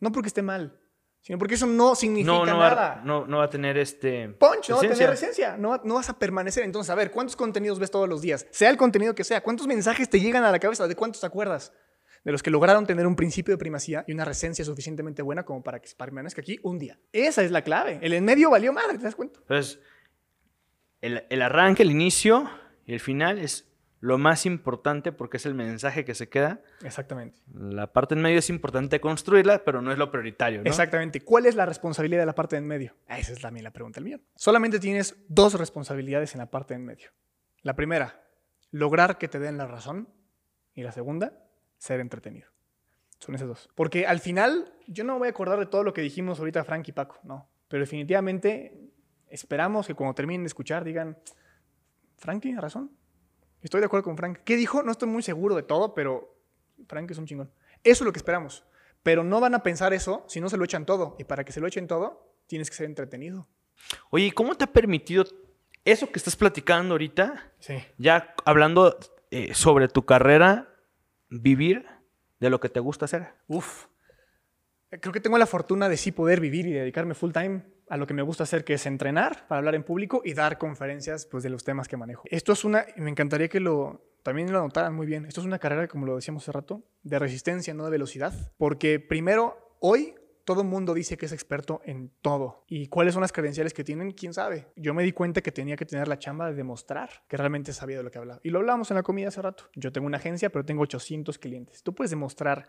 No 0.00 0.12
porque 0.12 0.28
esté 0.28 0.42
mal, 0.42 0.78
sino 1.20 1.38
porque 1.38 1.54
eso 1.56 1.66
no 1.66 1.94
significa 1.94 2.32
No, 2.32 2.46
no 2.46 2.58
nada. 2.58 2.74
va, 2.96 3.02
no, 3.04 3.26
no 3.26 3.38
va 3.38 3.44
a 3.44 3.50
tener 3.50 3.76
este. 3.78 4.28
Punch, 4.28 4.70
no 4.70 4.76
va 4.76 4.82
a 4.82 4.88
tener 4.88 5.10
esencia. 5.10 5.56
No, 5.56 5.80
no 5.84 5.94
vas 5.94 6.08
a 6.08 6.18
permanecer. 6.18 6.62
Entonces, 6.64 6.90
a 6.90 6.94
ver, 6.94 7.10
¿cuántos 7.10 7.34
contenidos 7.36 7.78
ves 7.78 7.90
todos 7.90 8.08
los 8.08 8.20
días? 8.22 8.46
Sea 8.50 8.70
el 8.70 8.76
contenido 8.76 9.14
que 9.14 9.24
sea. 9.24 9.42
¿Cuántos 9.42 9.66
mensajes 9.66 10.08
te 10.08 10.20
llegan 10.20 10.44
a 10.44 10.52
la 10.52 10.58
cabeza? 10.58 10.86
¿De 10.86 10.94
cuántos 10.94 11.20
te 11.20 11.26
acuerdas? 11.26 11.72
De 12.24 12.32
los 12.32 12.42
que 12.42 12.50
lograron 12.50 12.86
tener 12.86 13.06
un 13.06 13.16
principio 13.16 13.54
de 13.54 13.58
primacía 13.58 14.04
y 14.06 14.12
una 14.12 14.24
recencia 14.24 14.64
suficientemente 14.64 15.22
buena 15.22 15.44
como 15.44 15.62
para 15.62 15.80
que 15.80 15.88
permanezca 15.96 16.40
aquí 16.40 16.58
un 16.62 16.78
día. 16.78 16.98
Esa 17.12 17.42
es 17.42 17.50
la 17.50 17.62
clave. 17.62 17.98
El 18.02 18.12
en 18.12 18.24
medio 18.24 18.50
valió 18.50 18.72
madre, 18.72 18.98
¿te 18.98 19.04
das 19.04 19.14
cuenta? 19.14 19.38
Entonces, 19.40 19.80
el, 21.00 21.24
el 21.28 21.42
arranque, 21.42 21.82
el 21.82 21.90
inicio 21.90 22.48
y 22.86 22.92
el 22.92 23.00
final 23.00 23.38
es 23.38 23.67
lo 24.00 24.18
más 24.18 24.46
importante 24.46 25.12
porque 25.12 25.38
es 25.38 25.46
el 25.46 25.54
mensaje 25.54 26.04
que 26.04 26.14
se 26.14 26.28
queda. 26.28 26.60
Exactamente. 26.82 27.40
La 27.52 27.92
parte 27.92 28.14
en 28.14 28.22
medio 28.22 28.38
es 28.38 28.50
importante 28.50 29.00
construirla, 29.00 29.64
pero 29.64 29.82
no 29.82 29.90
es 29.90 29.98
lo 29.98 30.10
prioritario, 30.10 30.62
¿no? 30.62 30.68
Exactamente. 30.68 31.20
¿Cuál 31.20 31.46
es 31.46 31.54
la 31.54 31.66
responsabilidad 31.66 32.20
de 32.20 32.26
la 32.26 32.34
parte 32.34 32.56
en 32.56 32.66
medio? 32.66 32.94
Esa 33.08 33.32
es 33.32 33.40
también 33.40 33.64
la 33.64 33.72
pregunta 33.72 33.96
del 33.96 34.04
millón. 34.04 34.22
Solamente 34.36 34.78
tienes 34.78 35.16
dos 35.28 35.54
responsabilidades 35.54 36.34
en 36.34 36.38
la 36.38 36.46
parte 36.46 36.74
en 36.74 36.84
medio. 36.84 37.10
La 37.62 37.74
primera, 37.74 38.24
lograr 38.70 39.18
que 39.18 39.28
te 39.28 39.38
den 39.38 39.58
la 39.58 39.66
razón. 39.66 40.08
Y 40.74 40.82
la 40.84 40.92
segunda, 40.92 41.32
ser 41.76 41.98
entretenido. 41.98 42.46
Son 43.18 43.34
esas 43.34 43.48
dos. 43.48 43.68
Porque 43.74 44.06
al 44.06 44.20
final, 44.20 44.72
yo 44.86 45.02
no 45.02 45.14
me 45.14 45.18
voy 45.20 45.28
a 45.28 45.30
acordar 45.30 45.58
de 45.58 45.66
todo 45.66 45.82
lo 45.82 45.92
que 45.92 46.02
dijimos 46.02 46.38
ahorita 46.38 46.62
Frank 46.62 46.86
y 46.86 46.92
Paco, 46.92 47.18
no. 47.24 47.50
Pero 47.66 47.80
definitivamente 47.80 48.92
esperamos 49.26 49.88
que 49.88 49.94
cuando 49.94 50.14
terminen 50.14 50.44
de 50.44 50.48
escuchar 50.48 50.84
digan, 50.84 51.18
Frank 52.16 52.42
tiene 52.42 52.60
razón. 52.60 52.96
Estoy 53.68 53.80
de 53.80 53.86
acuerdo 53.86 54.04
con 54.04 54.16
Frank. 54.16 54.38
¿Qué 54.46 54.56
dijo? 54.56 54.82
No 54.82 54.90
estoy 54.92 55.10
muy 55.10 55.22
seguro 55.22 55.54
de 55.54 55.62
todo, 55.62 55.92
pero 55.92 56.34
Frank 56.88 57.10
es 57.10 57.18
un 57.18 57.26
chingón. 57.26 57.52
Eso 57.84 58.02
es 58.02 58.06
lo 58.06 58.12
que 58.14 58.18
esperamos. 58.18 58.64
Pero 59.02 59.22
no 59.24 59.40
van 59.40 59.54
a 59.54 59.62
pensar 59.62 59.92
eso 59.92 60.24
si 60.26 60.40
no 60.40 60.48
se 60.48 60.56
lo 60.56 60.64
echan 60.64 60.86
todo. 60.86 61.16
Y 61.18 61.24
para 61.24 61.44
que 61.44 61.52
se 61.52 61.60
lo 61.60 61.66
echen 61.66 61.86
todo, 61.86 62.32
tienes 62.46 62.70
que 62.70 62.76
ser 62.76 62.86
entretenido. 62.86 63.46
Oye, 64.08 64.24
¿y 64.24 64.30
¿cómo 64.30 64.54
te 64.54 64.64
ha 64.64 64.72
permitido 64.72 65.24
eso 65.84 66.10
que 66.10 66.18
estás 66.18 66.34
platicando 66.34 66.94
ahorita, 66.94 67.52
Sí. 67.58 67.74
ya 67.98 68.34
hablando 68.46 68.98
eh, 69.30 69.52
sobre 69.52 69.88
tu 69.88 70.06
carrera, 70.06 70.74
vivir 71.28 71.84
de 72.40 72.48
lo 72.48 72.60
que 72.60 72.70
te 72.70 72.80
gusta 72.80 73.04
hacer? 73.04 73.34
Uf. 73.48 73.84
Creo 74.90 75.12
que 75.12 75.20
tengo 75.20 75.38
la 75.38 75.46
fortuna 75.46 75.88
de 75.88 75.96
sí 75.96 76.12
poder 76.12 76.40
vivir 76.40 76.66
y 76.66 76.72
dedicarme 76.72 77.14
full 77.14 77.32
time 77.32 77.62
a 77.88 77.96
lo 77.96 78.06
que 78.06 78.14
me 78.14 78.22
gusta 78.22 78.44
hacer, 78.44 78.64
que 78.64 78.74
es 78.74 78.86
entrenar 78.86 79.46
para 79.48 79.58
hablar 79.58 79.74
en 79.74 79.82
público 79.82 80.22
y 80.24 80.34
dar 80.34 80.58
conferencias 80.58 81.26
pues, 81.26 81.42
de 81.42 81.50
los 81.50 81.64
temas 81.64 81.88
que 81.88 81.96
manejo. 81.96 82.22
Esto 82.26 82.52
es 82.52 82.64
una, 82.64 82.86
me 82.96 83.10
encantaría 83.10 83.48
que 83.48 83.60
lo 83.60 84.04
también 84.22 84.52
lo 84.52 84.60
notaran 84.60 84.94
muy 84.94 85.06
bien. 85.06 85.24
Esto 85.24 85.40
es 85.40 85.46
una 85.46 85.58
carrera, 85.58 85.88
como 85.88 86.04
lo 86.04 86.16
decíamos 86.16 86.42
hace 86.42 86.52
rato, 86.52 86.84
de 87.02 87.18
resistencia, 87.18 87.72
no 87.72 87.84
de 87.84 87.90
velocidad. 87.90 88.34
Porque 88.58 89.00
primero, 89.00 89.76
hoy 89.80 90.14
todo 90.44 90.62
el 90.62 90.68
mundo 90.68 90.92
dice 90.94 91.16
que 91.16 91.26
es 91.26 91.32
experto 91.32 91.80
en 91.84 92.10
todo. 92.20 92.64
¿Y 92.66 92.88
cuáles 92.88 93.14
son 93.14 93.20
las 93.20 93.32
credenciales 93.32 93.72
que 93.72 93.84
tienen? 93.84 94.12
¿Quién 94.12 94.34
sabe? 94.34 94.68
Yo 94.76 94.92
me 94.92 95.02
di 95.02 95.12
cuenta 95.12 95.40
que 95.40 95.52
tenía 95.52 95.76
que 95.76 95.86
tener 95.86 96.08
la 96.08 96.18
chamba 96.18 96.46
de 96.46 96.54
demostrar 96.54 97.10
que 97.28 97.36
realmente 97.36 97.72
sabía 97.72 97.98
de 97.98 98.02
lo 98.02 98.10
que 98.10 98.18
hablaba. 98.18 98.40
Y 98.42 98.50
lo 98.50 98.58
hablábamos 98.58 98.90
en 98.90 98.96
la 98.96 99.02
comida 99.02 99.28
hace 99.28 99.40
rato. 99.42 99.64
Yo 99.74 99.92
tengo 99.92 100.06
una 100.06 100.18
agencia, 100.18 100.50
pero 100.50 100.64
tengo 100.64 100.82
800 100.82 101.38
clientes. 101.38 101.82
Tú 101.82 101.94
puedes 101.94 102.10
demostrar 102.10 102.68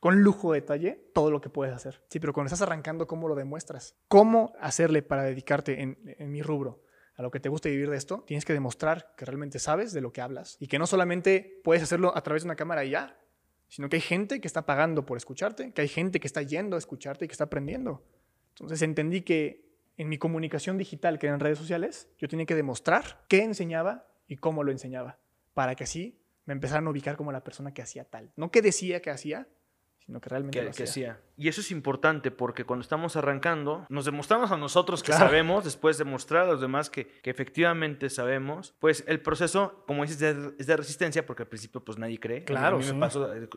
con 0.00 0.20
lujo 0.22 0.52
de 0.52 0.60
detalle 0.60 1.10
todo 1.14 1.30
lo 1.30 1.40
que 1.40 1.50
puedes 1.50 1.74
hacer. 1.74 2.02
Sí, 2.08 2.20
pero 2.20 2.32
cuando 2.32 2.48
estás 2.48 2.62
arrancando, 2.62 3.06
¿cómo 3.06 3.28
lo 3.28 3.34
demuestras? 3.34 3.96
¿Cómo 4.08 4.52
hacerle 4.60 5.02
para 5.02 5.24
dedicarte 5.24 5.82
en, 5.82 5.98
en 6.18 6.30
mi 6.30 6.42
rubro? 6.42 6.82
A 7.16 7.22
lo 7.22 7.30
que 7.30 7.40
te 7.40 7.48
gusta 7.48 7.68
vivir 7.68 7.90
de 7.90 7.96
esto, 7.96 8.22
tienes 8.26 8.44
que 8.44 8.52
demostrar 8.52 9.14
que 9.16 9.24
realmente 9.24 9.58
sabes 9.58 9.92
de 9.92 10.00
lo 10.00 10.12
que 10.12 10.20
hablas 10.20 10.56
y 10.60 10.68
que 10.68 10.78
no 10.78 10.86
solamente 10.86 11.60
puedes 11.64 11.82
hacerlo 11.82 12.16
a 12.16 12.22
través 12.22 12.44
de 12.44 12.46
una 12.46 12.54
cámara 12.54 12.84
y 12.84 12.90
ya, 12.90 13.18
sino 13.68 13.88
que 13.88 13.96
hay 13.96 14.02
gente 14.02 14.40
que 14.40 14.46
está 14.46 14.66
pagando 14.66 15.04
por 15.04 15.16
escucharte, 15.16 15.72
que 15.72 15.82
hay 15.82 15.88
gente 15.88 16.20
que 16.20 16.26
está 16.26 16.42
yendo 16.42 16.76
a 16.76 16.78
escucharte 16.78 17.24
y 17.24 17.28
que 17.28 17.32
está 17.32 17.44
aprendiendo. 17.44 18.04
Entonces 18.50 18.82
entendí 18.82 19.22
que 19.22 19.68
en 19.96 20.08
mi 20.08 20.16
comunicación 20.16 20.78
digital, 20.78 21.18
que 21.18 21.26
era 21.26 21.34
en 21.34 21.40
redes 21.40 21.58
sociales, 21.58 22.08
yo 22.18 22.28
tenía 22.28 22.46
que 22.46 22.54
demostrar 22.54 23.24
qué 23.28 23.42
enseñaba 23.42 24.06
y 24.26 24.36
cómo 24.36 24.62
lo 24.62 24.70
enseñaba, 24.70 25.18
para 25.54 25.74
que 25.74 25.84
así 25.84 26.20
me 26.44 26.52
empezaran 26.52 26.86
a 26.86 26.90
ubicar 26.90 27.16
como 27.16 27.32
la 27.32 27.44
persona 27.44 27.74
que 27.74 27.82
hacía 27.82 28.04
tal. 28.04 28.32
No 28.36 28.50
que 28.50 28.62
decía 28.62 29.02
que 29.02 29.10
hacía, 29.10 29.48
sino 30.08 30.22
que 30.22 30.30
realmente 30.30 30.58
que, 30.58 30.64
lo 30.64 30.72
que 30.72 30.84
hacía. 30.84 31.20
Y 31.38 31.48
eso 31.48 31.60
es 31.60 31.70
importante 31.70 32.30
porque 32.32 32.64
cuando 32.64 32.82
estamos 32.82 33.14
arrancando, 33.16 33.86
nos 33.88 34.04
demostramos 34.04 34.50
a 34.50 34.56
nosotros 34.56 35.02
que 35.02 35.12
Claro. 35.12 35.26
sabemos, 35.26 35.64
después 35.64 35.96
de 35.96 36.04
mostrar 36.04 36.42
a 36.44 36.46
los 36.52 36.60
demás 36.60 36.90
que, 36.90 37.06
que 37.06 37.30
efectivamente 37.30 38.10
sabemos, 38.10 38.74
pues 38.80 39.04
el 39.06 39.20
proceso, 39.20 39.84
como 39.86 40.02
dices, 40.02 40.18
de- 40.18 40.54
es 40.58 40.66
de 40.66 40.76
resistencia 40.76 41.24
porque 41.24 41.44
al 41.44 41.48
principio 41.48 41.82
pues 41.84 41.96
nadie 41.96 42.18
cree. 42.18 42.40
A 42.40 42.44
Claro, 42.44 42.76
a 42.76 42.78
mí 42.80 42.84
sí. 42.84 42.92
me 42.92 43.00
pasó, 43.00 43.32
eh, 43.34 43.48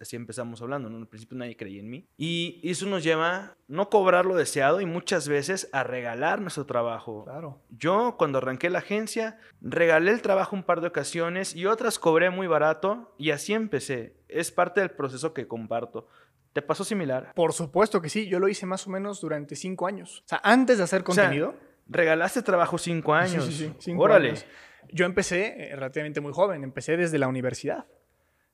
así 0.00 0.16
empezamos 0.16 0.62
hablando, 0.62 0.88
¿no? 0.88 0.96
Al 0.96 1.06
principio 1.08 1.36
nadie 1.36 1.56
creía 1.56 1.80
en 1.80 1.90
mí. 1.90 2.08
Y 2.16 2.60
eso 2.68 2.86
nos 2.86 3.04
lleva 3.04 3.56
no 3.68 3.90
cobrar 3.90 4.24
lo 4.24 4.34
deseado 4.34 4.80
y 4.80 4.86
muchas 4.86 5.28
veces 5.28 5.68
a 5.72 5.82
regalar 5.84 6.40
nuestro 6.40 6.64
trabajo. 6.64 7.24
Claro. 7.24 7.60
Yo, 7.68 8.16
cuando 8.16 8.38
arranqué 8.38 8.70
la 8.70 8.78
agencia, 8.78 9.38
regalé 9.60 10.10
el 10.12 10.22
trabajo 10.22 10.56
un 10.56 10.62
par 10.62 10.80
de 10.80 10.86
ocasiones 10.88 11.54
y 11.54 11.66
otras 11.66 11.98
cobré 11.98 12.30
muy 12.30 12.46
barato 12.46 13.14
y 13.18 13.30
así 13.32 13.52
empecé. 13.52 14.16
Es 14.28 14.50
parte 14.50 14.80
del 14.80 14.90
proceso 14.90 15.34
que 15.34 15.46
comparto. 15.46 16.08
¿Te 16.56 16.62
pasó 16.62 16.84
similar? 16.84 17.34
Por 17.34 17.52
supuesto 17.52 18.00
que 18.00 18.08
sí, 18.08 18.28
yo 18.28 18.40
lo 18.40 18.48
hice 18.48 18.64
más 18.64 18.86
o 18.86 18.90
menos 18.90 19.20
durante 19.20 19.54
cinco 19.54 19.86
años. 19.86 20.22
O 20.24 20.28
sea, 20.28 20.40
antes 20.42 20.78
de 20.78 20.84
hacer 20.84 21.02
O 21.06 21.12
sea, 21.12 21.24
contenido. 21.24 21.54
Regalaste 21.86 22.40
trabajo 22.40 22.78
cinco 22.78 23.12
años. 23.12 23.44
Sí, 23.44 23.52
sí, 23.52 23.64
sí, 23.66 23.74
cinco 23.78 24.04
Órale. 24.04 24.28
años. 24.28 24.46
Yo 24.90 25.04
empecé 25.04 25.48
eh, 25.48 25.74
relativamente 25.76 26.22
muy 26.22 26.32
joven, 26.32 26.64
empecé 26.64 26.96
desde 26.96 27.18
la 27.18 27.28
universidad. 27.28 27.84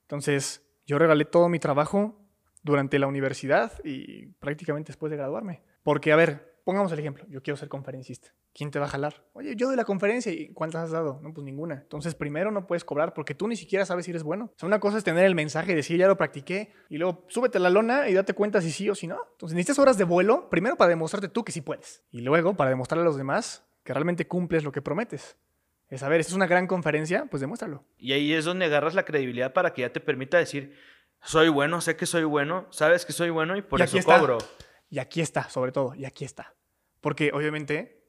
Entonces, 0.00 0.66
yo 0.84 0.98
regalé 0.98 1.26
todo 1.26 1.48
mi 1.48 1.60
trabajo 1.60 2.20
durante 2.64 2.98
la 2.98 3.06
universidad 3.06 3.72
y 3.84 4.26
prácticamente 4.40 4.88
después 4.88 5.10
de 5.12 5.18
graduarme. 5.18 5.62
Porque, 5.84 6.10
a 6.10 6.16
ver, 6.16 6.58
pongamos 6.64 6.90
el 6.90 6.98
ejemplo, 6.98 7.24
yo 7.28 7.40
quiero 7.40 7.56
ser 7.56 7.68
conferencista. 7.68 8.34
¿Quién 8.54 8.70
te 8.70 8.78
va 8.78 8.84
a 8.84 8.88
jalar? 8.88 9.24
Oye, 9.32 9.56
yo 9.56 9.66
doy 9.68 9.76
la 9.76 9.84
conferencia 9.84 10.30
y 10.30 10.48
¿cuántas 10.52 10.82
has 10.84 10.90
dado? 10.90 11.20
No, 11.22 11.32
pues 11.32 11.44
ninguna. 11.44 11.76
Entonces, 11.76 12.14
primero 12.14 12.50
no 12.50 12.66
puedes 12.66 12.84
cobrar 12.84 13.14
porque 13.14 13.34
tú 13.34 13.48
ni 13.48 13.56
siquiera 13.56 13.86
sabes 13.86 14.04
si 14.04 14.10
eres 14.10 14.22
bueno. 14.22 14.50
O 14.54 14.58
sea, 14.58 14.66
una 14.66 14.78
cosa 14.78 14.98
es 14.98 15.04
tener 15.04 15.24
el 15.24 15.34
mensaje 15.34 15.72
y 15.72 15.74
decir, 15.74 15.98
ya 15.98 16.06
lo 16.06 16.18
practiqué, 16.18 16.72
y 16.90 16.98
luego 16.98 17.24
súbete 17.28 17.56
a 17.56 17.62
la 17.62 17.70
lona 17.70 18.08
y 18.10 18.14
date 18.14 18.34
cuenta 18.34 18.60
si 18.60 18.70
sí 18.70 18.90
o 18.90 18.94
si 18.94 19.06
no. 19.06 19.18
Entonces, 19.32 19.56
necesitas 19.56 19.78
horas 19.78 19.96
de 19.96 20.04
vuelo, 20.04 20.50
primero 20.50 20.76
para 20.76 20.90
demostrarte 20.90 21.28
tú 21.28 21.44
que 21.44 21.52
sí 21.52 21.62
puedes, 21.62 22.04
y 22.10 22.20
luego 22.20 22.54
para 22.54 22.68
demostrarle 22.68 23.02
a 23.02 23.06
los 23.06 23.16
demás 23.16 23.64
que 23.84 23.94
realmente 23.94 24.28
cumples 24.28 24.64
lo 24.64 24.72
que 24.72 24.82
prometes. 24.82 25.38
Es, 25.88 26.02
a 26.02 26.08
ver, 26.08 26.20
esta 26.20 26.32
es 26.32 26.36
una 26.36 26.46
gran 26.46 26.66
conferencia, 26.66 27.26
pues 27.30 27.40
demuéstralo. 27.40 27.84
Y 27.96 28.12
ahí 28.12 28.32
es 28.34 28.44
donde 28.44 28.66
agarras 28.66 28.94
la 28.94 29.04
credibilidad 29.04 29.52
para 29.54 29.72
que 29.72 29.82
ya 29.82 29.92
te 29.92 30.00
permita 30.00 30.36
decir, 30.38 30.74
soy 31.22 31.48
bueno, 31.48 31.80
sé 31.80 31.96
que 31.96 32.04
soy 32.06 32.24
bueno, 32.24 32.66
sabes 32.70 33.06
que 33.06 33.12
soy 33.12 33.30
bueno 33.30 33.56
y 33.56 33.62
por 33.62 33.80
Y 33.80 33.84
eso 33.84 33.98
está. 33.98 34.18
cobro. 34.18 34.38
Y 34.90 34.98
aquí 34.98 35.22
está, 35.22 35.48
sobre 35.48 35.72
todo, 35.72 35.94
y 35.94 36.04
aquí 36.04 36.24
está. 36.24 36.54
Porque 37.00 37.30
obviamente 37.32 38.01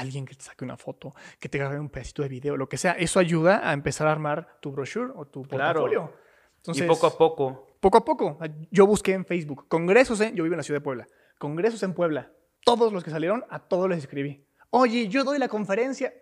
alguien 0.00 0.24
que 0.26 0.34
te 0.34 0.44
saque 0.44 0.64
una 0.64 0.76
foto, 0.76 1.14
que 1.38 1.48
te 1.48 1.58
grabe 1.58 1.78
un 1.78 1.88
pedacito 1.88 2.22
de 2.22 2.28
video, 2.28 2.56
lo 2.56 2.68
que 2.68 2.76
sea, 2.76 2.92
eso 2.92 3.18
ayuda 3.20 3.68
a 3.68 3.72
empezar 3.72 4.06
a 4.06 4.12
armar 4.12 4.58
tu 4.60 4.70
brochure 4.72 5.12
o 5.14 5.26
tu 5.26 5.42
Claro. 5.42 5.80
portafolio. 5.80 6.12
Entonces, 6.56 6.84
y 6.84 6.88
poco 6.88 7.06
a 7.06 7.16
poco. 7.16 7.76
poco 7.80 7.98
a 7.98 8.04
poco, 8.04 8.38
yo 8.70 8.86
busqué 8.86 9.12
en 9.12 9.24
Facebook 9.24 9.66
congresos, 9.68 10.20
en, 10.20 10.34
yo 10.34 10.42
vivo 10.44 10.54
en 10.54 10.58
la 10.58 10.62
ciudad 10.62 10.80
de 10.80 10.84
Puebla, 10.84 11.06
congresos 11.38 11.82
en 11.82 11.94
Puebla. 11.94 12.30
Todos 12.64 12.92
los 12.92 13.04
que 13.04 13.10
salieron, 13.10 13.44
a 13.48 13.60
todos 13.60 13.88
les 13.88 13.98
escribí. 13.98 14.44
Oye, 14.70 15.08
yo 15.08 15.24
doy 15.24 15.38
la 15.38 15.48
conferencia. 15.48 16.12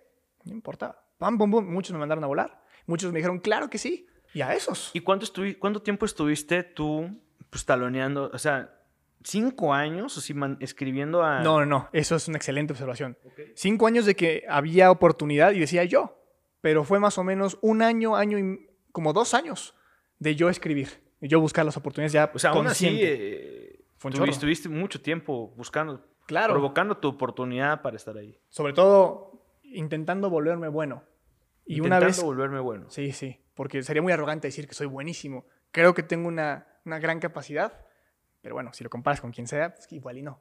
No 0.45 0.53
importa. 0.53 1.03
Pam, 1.19 1.39
pum, 1.39 1.51
pum. 1.51 1.65
Muchos 1.65 1.93
me 1.93 1.99
mandaron 1.99 2.23
a 2.23 2.27
volar. 2.29 2.63
Muchos 2.87 3.11
me 3.11 3.19
dijeron, 3.19 3.41
claro 3.41 3.69
que 3.69 3.79
sí. 3.79 4.07
Y 4.35 4.43
a 4.43 4.55
esos. 4.55 4.91
¿Y 4.93 5.01
cuánto, 5.01 5.27
cuánto 5.59 5.83
tiempo 5.83 6.05
estuviste 6.05 6.63
tú 6.63 7.11
pues, 7.51 7.65
taloneando? 7.65 8.31
O 8.33 8.39
sea, 8.39 8.76
¿cinco 9.27 9.75
años? 9.75 10.17
O 10.17 10.21
sea, 10.21 10.37
man- 10.37 10.57
escribiendo 10.61 11.23
a... 11.23 11.41
No, 11.43 11.59
no, 11.61 11.67
no. 11.67 11.89
Eso 11.93 12.15
es 12.17 12.29
una 12.29 12.37
excelente 12.39 12.73
observación. 12.73 13.19
Cinco 13.55 13.87
años 13.87 14.07
de 14.07 14.15
que 14.15 14.45
había 14.49 14.91
oportunidad 14.91 15.53
y 15.53 15.59
decía 15.61 15.85
yo. 15.85 16.23
Pero 16.61 16.85
fue 16.85 16.99
más 17.01 17.19
o 17.19 17.25
menos 17.25 17.59
un 17.61 17.83
año, 17.83 18.17
año 18.17 18.39
y 18.39 18.69
como 18.93 19.13
dos 19.13 19.35
años 19.35 19.75
de 20.19 20.35
yo 20.37 20.49
escribir. 20.49 20.89
Y 21.21 21.29
yo 21.29 21.41
buscar 21.41 21.65
las 21.65 21.77
oportunidades 21.77 22.13
ya 22.13 22.31
O 22.35 22.39
sea, 22.39 22.51
aún 22.51 22.67
así, 22.67 22.87
consciente. 22.87 23.75
eh, 23.75 23.85
estuviste 24.31 24.69
mucho 24.69 25.01
tiempo 25.01 25.53
buscando, 25.57 26.07
Claro. 26.27 26.53
provocando 26.55 26.97
tu 26.99 27.09
oportunidad 27.09 27.83
para 27.83 27.97
estar 27.97 28.17
ahí. 28.17 28.39
Sobre 28.49 28.73
todo 28.73 29.43
intentando 29.63 30.29
volverme 30.31 30.69
bueno. 30.69 31.03
Y 31.65 31.81
una 31.81 31.97
Intentando 31.97 32.07
vez... 32.07 32.23
volverme 32.23 32.61
bueno. 32.61 32.87
Sí, 32.91 33.13
sí. 33.13 33.41
Porque 33.55 33.83
sería 33.83 34.03
muy 34.03 34.13
arrogante 34.13 34.49
decir 34.49 34.69
que 34.69 34.75
soy 34.75 34.87
buenísimo. 34.87 35.47
Creo 35.73 35.95
que 35.95 36.03
tengo 36.03 36.29
una, 36.29 36.67
una 36.85 36.99
gran 36.99 37.19
capacidad. 37.21 37.86
Pero 38.47 38.55
bueno, 38.55 38.73
si 38.73 38.85
lo 38.85 38.91
comparas 38.91 39.21
con 39.21 39.33
quien 39.33 39.49
sea, 39.49 39.75
pues 39.75 39.91
igual 39.91 40.19
y 40.19 40.23
no. 40.23 40.41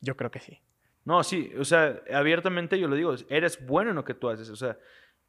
Yo 0.00 0.16
creo 0.16 0.32
que 0.32 0.40
sí. 0.40 0.58
No, 1.04 1.22
sí, 1.22 1.52
o 1.56 1.64
sea, 1.64 2.02
abiertamente 2.12 2.76
yo 2.76 2.88
lo 2.88 2.96
digo, 2.96 3.14
eres 3.28 3.64
bueno 3.64 3.90
en 3.90 3.96
lo 3.96 4.04
que 4.04 4.14
tú 4.14 4.28
haces, 4.28 4.50
o 4.50 4.56
sea, 4.56 4.78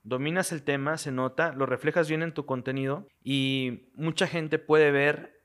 dominas 0.01 0.51
el 0.51 0.63
tema, 0.63 0.97
se 0.97 1.11
nota, 1.11 1.53
lo 1.53 1.67
reflejas 1.67 2.09
bien 2.09 2.23
en 2.23 2.33
tu 2.33 2.47
contenido 2.47 3.07
y 3.23 3.91
mucha 3.93 4.25
gente 4.25 4.57
puede 4.57 4.89
ver 4.89 5.43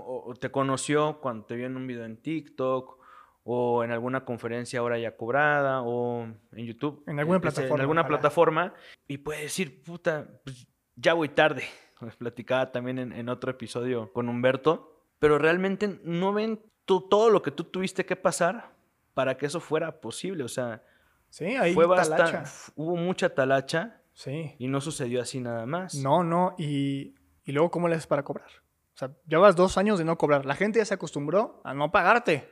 o 0.00 0.34
te 0.34 0.50
conoció 0.50 1.20
cuando 1.20 1.44
te 1.44 1.54
vio 1.54 1.66
en 1.66 1.76
un 1.76 1.86
video 1.86 2.04
en 2.04 2.16
TikTok 2.16 2.98
o 3.44 3.84
en 3.84 3.92
alguna 3.92 4.24
conferencia 4.24 4.80
ahora 4.80 4.98
ya 4.98 5.16
cobrada 5.16 5.82
o 5.82 6.24
en 6.24 6.66
YouTube. 6.66 7.04
En 7.06 7.20
alguna 7.20 7.38
eh, 7.38 7.42
sea, 7.42 7.50
plataforma, 7.52 7.74
En 7.76 7.80
alguna 7.80 8.00
ojalá. 8.00 8.18
plataforma 8.18 8.74
y 9.06 9.18
puede 9.18 9.42
decir, 9.42 9.84
puta, 9.84 10.26
pues, 10.42 10.66
ya 10.96 11.14
voy 11.14 11.28
tarde. 11.28 11.62
Les 12.00 12.16
platicaba 12.16 12.72
también 12.72 12.98
en, 12.98 13.12
en 13.12 13.28
otro 13.28 13.52
episodio 13.52 14.12
con 14.12 14.28
Humberto, 14.28 14.95
pero 15.18 15.38
realmente 15.38 16.00
no 16.04 16.32
ven 16.32 16.60
todo 16.84 17.30
lo 17.30 17.42
que 17.42 17.50
tú 17.50 17.64
tuviste 17.64 18.04
que 18.06 18.16
pasar 18.16 18.72
para 19.14 19.36
que 19.36 19.46
eso 19.46 19.60
fuera 19.60 20.00
posible. 20.00 20.44
O 20.44 20.48
sea, 20.48 20.82
Sí, 21.28 21.44
ahí 21.56 21.74
fue 21.74 21.86
talacha. 21.86 22.18
bastante, 22.18 22.50
hubo 22.76 22.96
mucha 22.96 23.34
talacha 23.34 24.00
Sí. 24.12 24.54
y 24.58 24.68
no 24.68 24.80
sucedió 24.80 25.20
así 25.20 25.40
nada 25.40 25.66
más. 25.66 25.94
No, 25.96 26.22
no. 26.22 26.54
Y, 26.58 27.14
y 27.44 27.52
luego, 27.52 27.70
¿cómo 27.70 27.88
le 27.88 27.94
haces 27.96 28.06
para 28.06 28.22
cobrar? 28.22 28.48
O 28.94 28.98
sea, 28.98 29.10
llevas 29.26 29.56
dos 29.56 29.76
años 29.76 29.98
de 29.98 30.04
no 30.04 30.16
cobrar. 30.16 30.46
La 30.46 30.54
gente 30.54 30.78
ya 30.78 30.84
se 30.84 30.94
acostumbró 30.94 31.60
a 31.64 31.74
no 31.74 31.90
pagarte. 31.92 32.48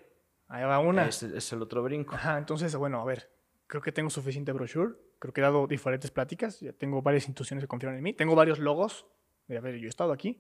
Ahí 0.49 0.63
va 0.65 0.79
una. 0.79 1.07
Es, 1.07 1.23
es 1.23 1.53
el 1.55 1.63
otro 1.63 1.83
brinco. 1.83 2.15
Ajá, 2.15 2.37
entonces, 2.37 2.75
bueno, 2.77 3.01
a 3.01 3.05
ver. 3.05 3.31
Creo 3.67 3.81
que 3.81 3.93
tengo 3.93 4.11
suficiente 4.11 4.53
brochure. 4.53 4.95
Creo 5.19 5.33
que 5.33 5.41
he 5.41 5.45
dado 5.45 5.67
diferentes 5.67 6.11
pláticas. 6.11 6.61
Ya 6.61 6.73
tengo 6.75 7.01
varias 7.01 7.25
instituciones 7.25 7.65
que 7.65 7.69
confiaron 7.69 7.97
en 7.97 8.03
mí. 8.05 8.13
Tengo 8.13 8.35
varios 8.35 8.59
logos. 8.59 9.07
A 9.49 9.61
ver, 9.61 9.77
yo 9.79 9.87
he 9.87 9.89
estado 9.89 10.13
aquí. 10.13 10.39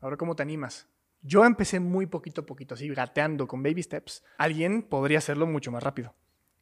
Ahora, 0.00 0.16
¿cómo 0.16 0.36
te 0.36 0.42
animas? 0.44 0.88
Yo 1.22 1.44
empecé 1.44 1.78
muy 1.80 2.06
poquito 2.06 2.40
a 2.42 2.46
poquito, 2.46 2.74
así, 2.74 2.88
gateando 2.88 3.46
con 3.46 3.62
baby 3.62 3.82
steps. 3.82 4.24
Alguien 4.38 4.82
podría 4.82 5.18
hacerlo 5.18 5.46
mucho 5.46 5.70
más 5.70 5.82
rápido. 5.82 6.14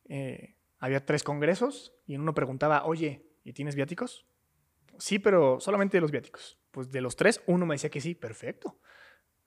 Eh, 0.08 0.54
había 0.78 1.04
tres 1.04 1.22
congresos 1.22 1.94
y 2.06 2.14
en 2.14 2.20
uno 2.20 2.34
preguntaba, 2.34 2.84
oye, 2.84 3.24
¿y 3.42 3.52
tienes 3.54 3.74
viáticos? 3.74 4.26
Sí, 4.98 5.18
pero 5.18 5.60
solamente 5.60 5.96
de 5.96 6.02
los 6.02 6.10
viáticos. 6.10 6.58
Pues 6.72 6.90
de 6.92 7.00
los 7.00 7.16
tres, 7.16 7.42
uno 7.46 7.64
me 7.64 7.74
decía 7.74 7.90
que 7.90 8.00
sí, 8.02 8.14
perfecto. 8.14 8.78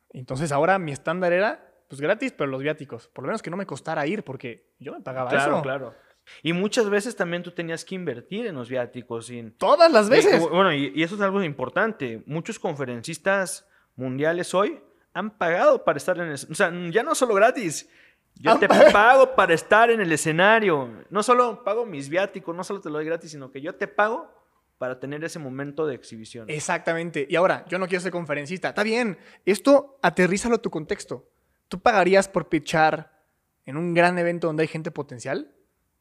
Entonces 0.10 0.52
ahora 0.52 0.80
mi 0.80 0.92
estándar 0.92 1.32
era, 1.32 1.72
pues 1.88 2.02
gratis, 2.02 2.32
pero 2.32 2.50
los 2.50 2.64
viáticos. 2.64 3.08
Por 3.08 3.24
lo 3.24 3.28
menos 3.28 3.42
que 3.44 3.52
no 3.52 3.58
me 3.58 3.66
costara 3.68 4.06
ir, 4.08 4.24
porque 4.24 4.74
yo 4.80 4.94
me 4.94 5.02
pagaba 5.02 5.30
Claro, 5.30 5.54
eso. 5.56 5.62
claro. 5.62 5.96
Y 6.42 6.54
muchas 6.54 6.90
veces 6.90 7.16
también 7.16 7.44
tú 7.44 7.52
tenías 7.52 7.86
que 7.86 7.96
invertir 7.96 8.48
en 8.48 8.56
los 8.56 8.70
viáticos. 8.70 9.28
Sin... 9.28 9.52
Todas 9.58 9.92
las 9.92 10.10
veces. 10.10 10.42
Y, 10.42 10.48
bueno, 10.48 10.74
y, 10.74 10.92
y 10.96 11.04
eso 11.04 11.16
es 11.16 11.22
algo 11.22 11.44
importante. 11.44 12.24
Muchos 12.26 12.58
conferencistas 12.58 13.68
mundiales 13.96 14.54
hoy 14.54 14.82
han 15.14 15.38
pagado 15.38 15.84
para 15.84 15.98
estar 15.98 16.18
en 16.18 16.30
el... 16.30 16.34
O 16.34 16.56
sea, 16.56 16.72
ya 16.90 17.04
no 17.04 17.16
solo 17.16 17.36
gratis. 17.36 17.88
Yo 18.36 18.58
te 18.58 18.68
pago 18.92 19.36
para 19.36 19.54
estar 19.54 19.92
en 19.92 20.02
el 20.02 20.12
escenario. 20.12 21.06
No 21.10 21.24
solo 21.24 21.64
pago 21.64 21.86
mis 21.86 22.10
viáticos, 22.10 22.56
no 22.56 22.64
solo 22.64 22.82
te 22.82 22.90
lo 22.90 22.96
doy 22.96 23.06
gratis, 23.06 23.32
sino 23.32 23.52
que 23.52 23.62
yo 23.62 23.76
te 23.76 23.88
pago 23.88 24.32
para 24.78 25.00
tener 25.00 25.24
ese 25.24 25.40
momento 25.40 25.86
de 25.86 25.96
exhibición. 25.96 26.50
Exactamente. 26.50 27.28
Y 27.30 27.36
ahora, 27.36 27.64
yo 27.70 27.78
no 27.78 27.88
quiero 27.88 28.02
ser 28.02 28.12
conferencista. 28.12 28.70
Está 28.70 28.84
bien. 28.84 29.18
Esto 29.46 30.00
aterrízalo 30.02 30.56
a 30.56 30.62
tu 30.62 30.70
contexto. 30.70 31.30
¿Tú 31.70 31.80
pagarías 31.80 32.28
por 32.28 32.50
pitchar 32.50 33.24
en 33.66 33.78
un 33.78 33.94
gran 33.94 34.18
evento 34.18 34.48
donde 34.48 34.64
hay 34.64 34.68
gente 34.68 34.92
potencial 34.92 35.54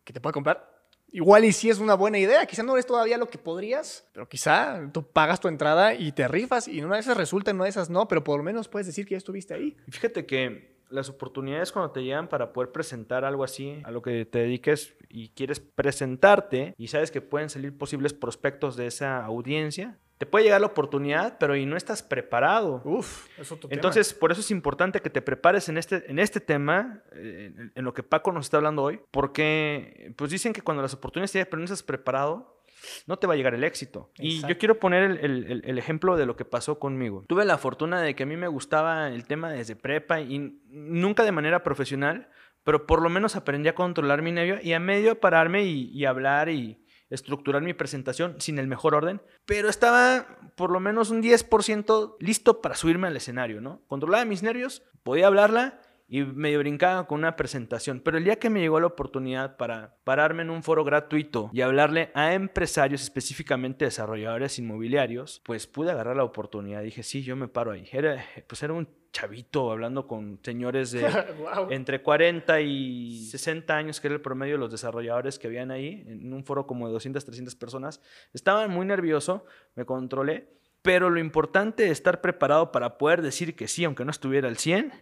que 0.05 0.13
te 0.13 0.21
pueda 0.21 0.33
comprar? 0.33 0.72
Igual 1.13 1.45
y 1.45 1.53
si 1.53 1.69
es 1.71 1.79
una 1.79 1.95
buena 1.95 2.19
idea. 2.19 2.47
Quizá 2.47 2.63
no 2.63 2.73
eres 2.73 2.87
todavía 2.87 3.19
lo 3.19 3.29
que 3.29 3.39
podrías, 3.39 4.09
pero 4.13 4.29
quizá 4.29 4.91
tú 4.93 5.03
pagas 5.05 5.41
tu 5.41 5.49
entrada 5.49 5.95
y 5.95 6.13
te 6.13 6.27
rifas 6.27 6.67
y 6.67 6.83
una 6.83 6.95
de 6.95 7.01
esas 7.03 7.17
resulta, 7.17 7.51
en 7.51 7.57
una 7.57 7.65
de 7.65 7.71
esas 7.71 7.91
no, 7.91 8.09
pero 8.09 8.25
por 8.25 8.39
lo 8.39 8.43
menos 8.43 8.69
puedes 8.69 8.87
decir 8.87 9.07
que 9.07 9.13
ya 9.13 9.19
estuviste 9.19 9.55
ahí. 9.55 9.77
Fíjate 9.89 10.25
que 10.25 10.73
las 10.89 11.09
oportunidades 11.09 11.73
cuando 11.73 11.91
te 11.91 12.03
llegan 12.03 12.29
para 12.29 12.53
poder 12.53 12.71
presentar 12.71 13.25
algo 13.25 13.45
así, 13.45 13.81
a 13.85 13.91
lo 13.91 14.03
que 14.03 14.25
te 14.25 14.41
dediques 14.41 14.95
y 15.09 15.31
quieres 15.31 15.61
presentarte 15.61 16.75
y 16.79 16.89
sabes 16.89 17.11
que 17.11 17.21
pueden 17.21 17.51
salir 17.51 17.77
posibles 17.77 18.13
prospectos 18.13 18.77
de 18.77 18.87
esa 18.87 19.25
audiencia, 19.25 19.99
te 20.23 20.27
puede 20.27 20.45
llegar 20.45 20.61
la 20.61 20.69
oportunidad, 20.69 21.37
pero 21.41 21.57
y 21.57 21.67
no 21.67 21.77
estás 21.77 22.01
preparado. 22.05 22.81
Uf, 22.85 23.27
es 23.41 23.51
otro 23.51 23.69
tema. 23.69 23.75
Entonces, 23.77 24.15
por 24.15 24.31
eso 24.31 24.41
es 24.41 24.53
importante 24.53 25.01
que 25.01 25.11
te 25.11 25.21
prepares 25.21 25.69
en 25.69 25.79
este, 25.79 26.09
en 26.09 26.21
este 26.21 26.39
tema, 26.39 27.03
eh, 27.11 27.53
en, 27.57 27.73
en 27.75 27.85
lo 27.85 27.93
que 27.93 28.05
Paco 28.05 28.31
nos 28.31 28.47
está 28.47 28.59
hablando 28.59 28.85
hoy, 28.85 29.01
porque 29.11 30.13
pues 30.17 30.31
dicen 30.31 30.53
que 30.53 30.63
cuando 30.63 30.81
las 30.81 30.95
oportunidades 30.95 31.33
te 31.33 31.39
llegan, 31.41 31.51
pero 31.51 31.59
no 31.59 31.65
estás 31.65 31.83
preparado, 31.83 32.63
no 33.09 33.19
te 33.19 33.27
va 33.27 33.33
a 33.33 33.37
llegar 33.37 33.55
el 33.55 33.65
éxito. 33.65 34.13
Y 34.17 34.43
yo 34.49 34.59
quiero 34.59 34.79
poner 34.79 35.03
el, 35.03 35.19
el- 35.19 35.51
el- 35.51 35.63
el 35.65 35.79
ejemplo 35.79 36.17
de 36.17 36.25
lo 36.27 36.37
que 36.37 36.45
pasó 36.45 36.79
conmigo. 36.79 37.25
Tuve 37.27 37.45
la 37.45 37.59
fortuna 37.59 38.01
de 38.01 38.15
que 38.15 38.23
a 38.23 38.27
mí 38.27 38.37
me 38.37 38.47
gustaba 38.47 39.09
el 39.09 39.27
tema 39.27 39.51
desde 39.51 39.75
prepa 39.75 40.21
y 40.21 40.61
nunca 40.69 41.25
de 41.25 41.33
manera 41.33 41.65
profesional, 41.65 42.29
pero 42.65 42.87
por 42.87 43.03
lo 43.03 43.09
menos 43.09 43.35
aprendí 43.35 43.69
a 43.69 43.75
controlar 43.75 44.23
mi 44.23 44.31
nervio 44.31 44.59
y 44.63 44.73
a 44.73 44.79
medio 44.79 45.19
pararme 45.19 45.65
y, 45.65 45.91
y 45.93 46.05
hablar 46.05 46.49
y 46.49 46.82
estructurar 47.13 47.63
mi 47.63 47.75
presentación 47.75 48.37
sin 48.41 48.59
el 48.59 48.67
mejor 48.67 48.95
orden, 48.95 49.21
pero 49.45 49.69
estaba 49.69 50.27
por 50.57 50.71
lo 50.71 50.81
menos 50.81 51.11
un 51.11 51.23
10% 51.23 52.17
listo 52.19 52.61
para 52.61 52.75
subirme 52.75 53.09
al 53.09 53.17
escenario, 53.17 53.61
¿no? 53.61 53.83
Controlaba 53.87 54.25
mis 54.25 54.43
nervios, 54.43 54.83
podía 55.03 55.27
hablarla 55.27 55.81
y 56.13 56.21
medio 56.25 56.59
brincaba 56.59 57.07
con 57.07 57.21
una 57.21 57.37
presentación. 57.37 58.01
Pero 58.01 58.19
el 58.19 58.25
día 58.25 58.37
que 58.37 58.51
me 58.51 58.61
llegó 58.61 58.79
la 58.79 58.87
oportunidad 58.87 59.57
para 59.57 59.97
pararme 60.05 60.43
en 60.43 60.51
un 60.51 60.63
foro 60.63 60.85
gratuito 60.85 61.49
y 61.55 61.63
hablarle 61.63 62.11
a 62.13 62.35
empresarios, 62.35 63.01
específicamente 63.01 63.87
desarrolladores 63.87 64.59
inmobiliarios, 64.59 65.41
pues 65.43 65.67
pude 65.67 65.91
agarrar 65.91 66.15
la 66.15 66.25
oportunidad. 66.25 66.83
Dije, 66.83 67.03
sí, 67.03 67.23
yo 67.23 67.35
me 67.35 67.49
paro 67.49 67.71
ahí. 67.71 67.89
Era, 67.93 68.23
pues 68.47 68.63
era 68.63 68.75
un 68.75 68.87
chavito 69.11 69.73
hablando 69.73 70.07
con 70.07 70.39
señores 70.43 70.91
de 70.91 71.01
Wow. 71.39 71.71
entre 71.71 72.03
40 72.03 72.61
y 72.61 73.25
60 73.31 73.75
años, 73.75 73.99
que 73.99 74.09
era 74.09 74.15
el 74.15 74.21
promedio 74.21 74.57
de 74.57 74.59
los 74.59 74.71
desarrolladores 74.71 75.39
que 75.39 75.47
habían 75.47 75.71
ahí, 75.71 76.05
en 76.07 76.31
un 76.35 76.45
foro 76.45 76.67
como 76.67 76.89
de 76.89 76.93
200, 76.93 77.25
300 77.25 77.55
personas. 77.57 78.03
Estaba 78.35 78.69
muy 78.69 78.85
nervioso, 78.85 79.47
me 79.77 79.87
controlé, 79.87 80.49
pero 80.83 81.09
lo 81.09 81.21
importante 81.21 81.85
de 81.85 81.91
estar 81.91 82.21
preparado 82.21 82.71
para 82.71 82.99
poder 82.99 83.23
decir 83.23 83.57
que 83.57 83.67
sí, 83.67 83.85
aunque 83.87 84.05
no 84.05 84.11
estuviera 84.11 84.49
al 84.49 84.59
100, 84.59 84.93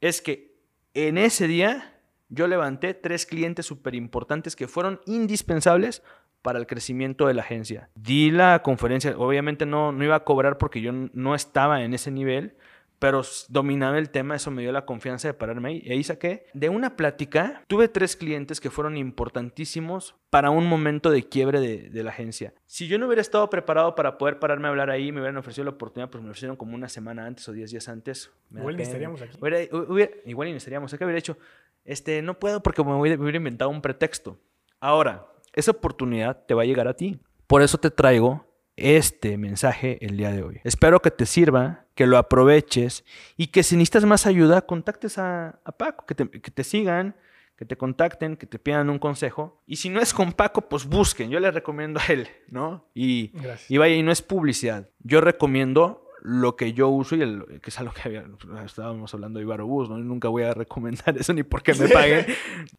es 0.00 0.22
que 0.22 0.49
en 0.94 1.18
ese 1.18 1.46
día 1.46 1.94
yo 2.28 2.46
levanté 2.46 2.94
tres 2.94 3.26
clientes 3.26 3.66
súper 3.66 3.94
importantes 3.94 4.56
que 4.56 4.68
fueron 4.68 5.00
indispensables 5.06 6.02
para 6.42 6.58
el 6.58 6.66
crecimiento 6.66 7.26
de 7.26 7.34
la 7.34 7.42
agencia. 7.42 7.90
Di 7.94 8.30
la 8.30 8.62
conferencia, 8.62 9.16
obviamente 9.18 9.66
no, 9.66 9.92
no 9.92 10.04
iba 10.04 10.16
a 10.16 10.24
cobrar 10.24 10.58
porque 10.58 10.80
yo 10.80 10.92
no 10.92 11.34
estaba 11.34 11.82
en 11.82 11.92
ese 11.92 12.10
nivel, 12.10 12.56
pero 13.00 13.22
dominaba 13.48 13.98
el 13.98 14.10
tema, 14.10 14.36
eso 14.36 14.52
me 14.52 14.62
dio 14.62 14.70
la 14.70 14.84
confianza 14.86 15.26
de 15.26 15.34
pararme 15.34 15.70
ahí. 15.70 15.82
Y 15.84 15.90
ahí 15.90 16.04
saqué 16.04 16.46
de 16.54 16.68
una 16.68 16.94
plática, 16.96 17.64
tuve 17.66 17.88
tres 17.88 18.14
clientes 18.14 18.60
que 18.60 18.70
fueron 18.70 18.96
importantísimos 18.96 20.14
para 20.30 20.50
un 20.50 20.66
momento 20.66 21.10
de 21.10 21.22
quiebre 21.28 21.60
de, 21.60 21.90
de 21.90 22.02
la 22.04 22.10
agencia. 22.10 22.54
Si 22.66 22.86
yo 22.86 22.98
no 22.98 23.06
hubiera 23.06 23.22
estado 23.22 23.48
preparado 23.50 23.94
para 23.94 24.18
poder 24.18 24.38
pararme 24.38 24.68
a 24.68 24.70
hablar 24.70 24.90
ahí, 24.90 25.10
me 25.12 25.20
hubieran 25.20 25.38
ofrecido 25.38 25.64
la 25.64 25.70
oportunidad, 25.70 26.10
pues 26.10 26.22
me 26.22 26.30
ofrecieron 26.30 26.56
como 26.56 26.74
una 26.74 26.88
semana 26.88 27.26
antes 27.26 27.48
o 27.48 27.52
diez 27.52 27.70
días 27.70 27.88
antes. 27.88 28.30
Me 28.50 28.60
Igual 28.60 28.76
ni 28.76 28.82
estaríamos 28.82 29.20
aquí. 29.22 29.36
Hubiera- 29.40 29.76
hubiera- 29.76 30.12
igual 30.26 30.48
ni 30.50 30.54
estaríamos 30.56 30.92
aquí, 30.92 31.02
hubiera 31.02 31.18
hecho, 31.18 31.36
este, 31.84 32.22
no 32.22 32.38
puedo 32.38 32.62
porque 32.62 32.84
me 32.84 32.94
hubiera 32.94 33.36
inventado 33.36 33.70
un 33.70 33.80
pretexto. 33.82 34.38
Ahora, 34.78 35.26
esa 35.54 35.70
oportunidad 35.72 36.44
te 36.46 36.54
va 36.54 36.62
a 36.62 36.66
llegar 36.66 36.86
a 36.86 36.94
ti. 36.94 37.18
Por 37.46 37.62
eso 37.62 37.78
te 37.78 37.90
traigo 37.90 38.46
este 38.76 39.36
mensaje 39.36 39.98
el 40.04 40.16
día 40.16 40.30
de 40.30 40.42
hoy. 40.42 40.60
Espero 40.64 41.00
que 41.00 41.10
te 41.10 41.26
sirva, 41.26 41.86
que 42.00 42.06
lo 42.06 42.16
aproveches 42.16 43.04
y 43.36 43.48
que 43.48 43.62
si 43.62 43.76
necesitas 43.76 44.06
más 44.06 44.24
ayuda, 44.24 44.62
contactes 44.62 45.18
a, 45.18 45.60
a 45.66 45.72
Paco, 45.72 46.06
que 46.06 46.14
te, 46.14 46.30
que 46.30 46.50
te 46.50 46.64
sigan, 46.64 47.14
que 47.58 47.66
te 47.66 47.76
contacten, 47.76 48.38
que 48.38 48.46
te 48.46 48.58
pidan 48.58 48.88
un 48.88 48.98
consejo. 48.98 49.60
Y 49.66 49.76
si 49.76 49.90
no 49.90 50.00
es 50.00 50.14
con 50.14 50.32
Paco, 50.32 50.62
pues 50.62 50.86
busquen. 50.86 51.28
Yo 51.28 51.38
le 51.40 51.50
recomiendo 51.50 52.00
a 52.00 52.06
él, 52.10 52.26
¿no? 52.48 52.86
Y, 52.94 53.32
y 53.68 53.76
vaya, 53.76 53.94
y 53.96 54.02
no 54.02 54.12
es 54.12 54.22
publicidad. 54.22 54.88
Yo 55.00 55.20
recomiendo 55.20 56.06
lo 56.22 56.56
que 56.56 56.72
yo 56.72 56.88
uso 56.88 57.16
y 57.16 57.20
el, 57.20 57.60
que 57.60 57.68
es 57.68 57.78
algo 57.78 57.92
que 57.92 58.00
había- 58.08 58.24
estábamos 58.64 59.12
hablando 59.12 59.38
de 59.38 59.44
Ibarobús, 59.44 59.90
¿no? 59.90 59.98
Yo 59.98 60.04
nunca 60.04 60.28
voy 60.28 60.44
a 60.44 60.54
recomendar 60.54 61.14
eso 61.18 61.34
ni 61.34 61.42
porque 61.42 61.74
me 61.74 61.86
paguen, 61.88 62.24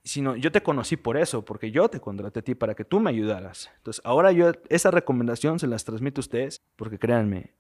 sino 0.04 0.36
yo 0.36 0.52
te 0.52 0.64
conocí 0.64 0.98
por 0.98 1.16
eso, 1.16 1.46
porque 1.46 1.70
yo 1.70 1.90
te 1.90 2.00
contraté 2.00 2.40
a 2.40 2.44
ti 2.44 2.56
para 2.56 2.74
que 2.74 2.86
tú 2.86 3.00
me 3.00 3.12
ayudaras. 3.12 3.70
Entonces, 3.78 4.02
ahora 4.04 4.32
yo 4.32 4.52
esa 4.70 4.90
recomendación 4.90 5.60
se 5.60 5.68
las 5.68 5.86
transmito 5.86 6.22
a 6.22 6.24
ustedes, 6.24 6.60
porque 6.76 6.98
créanme, 6.98 7.52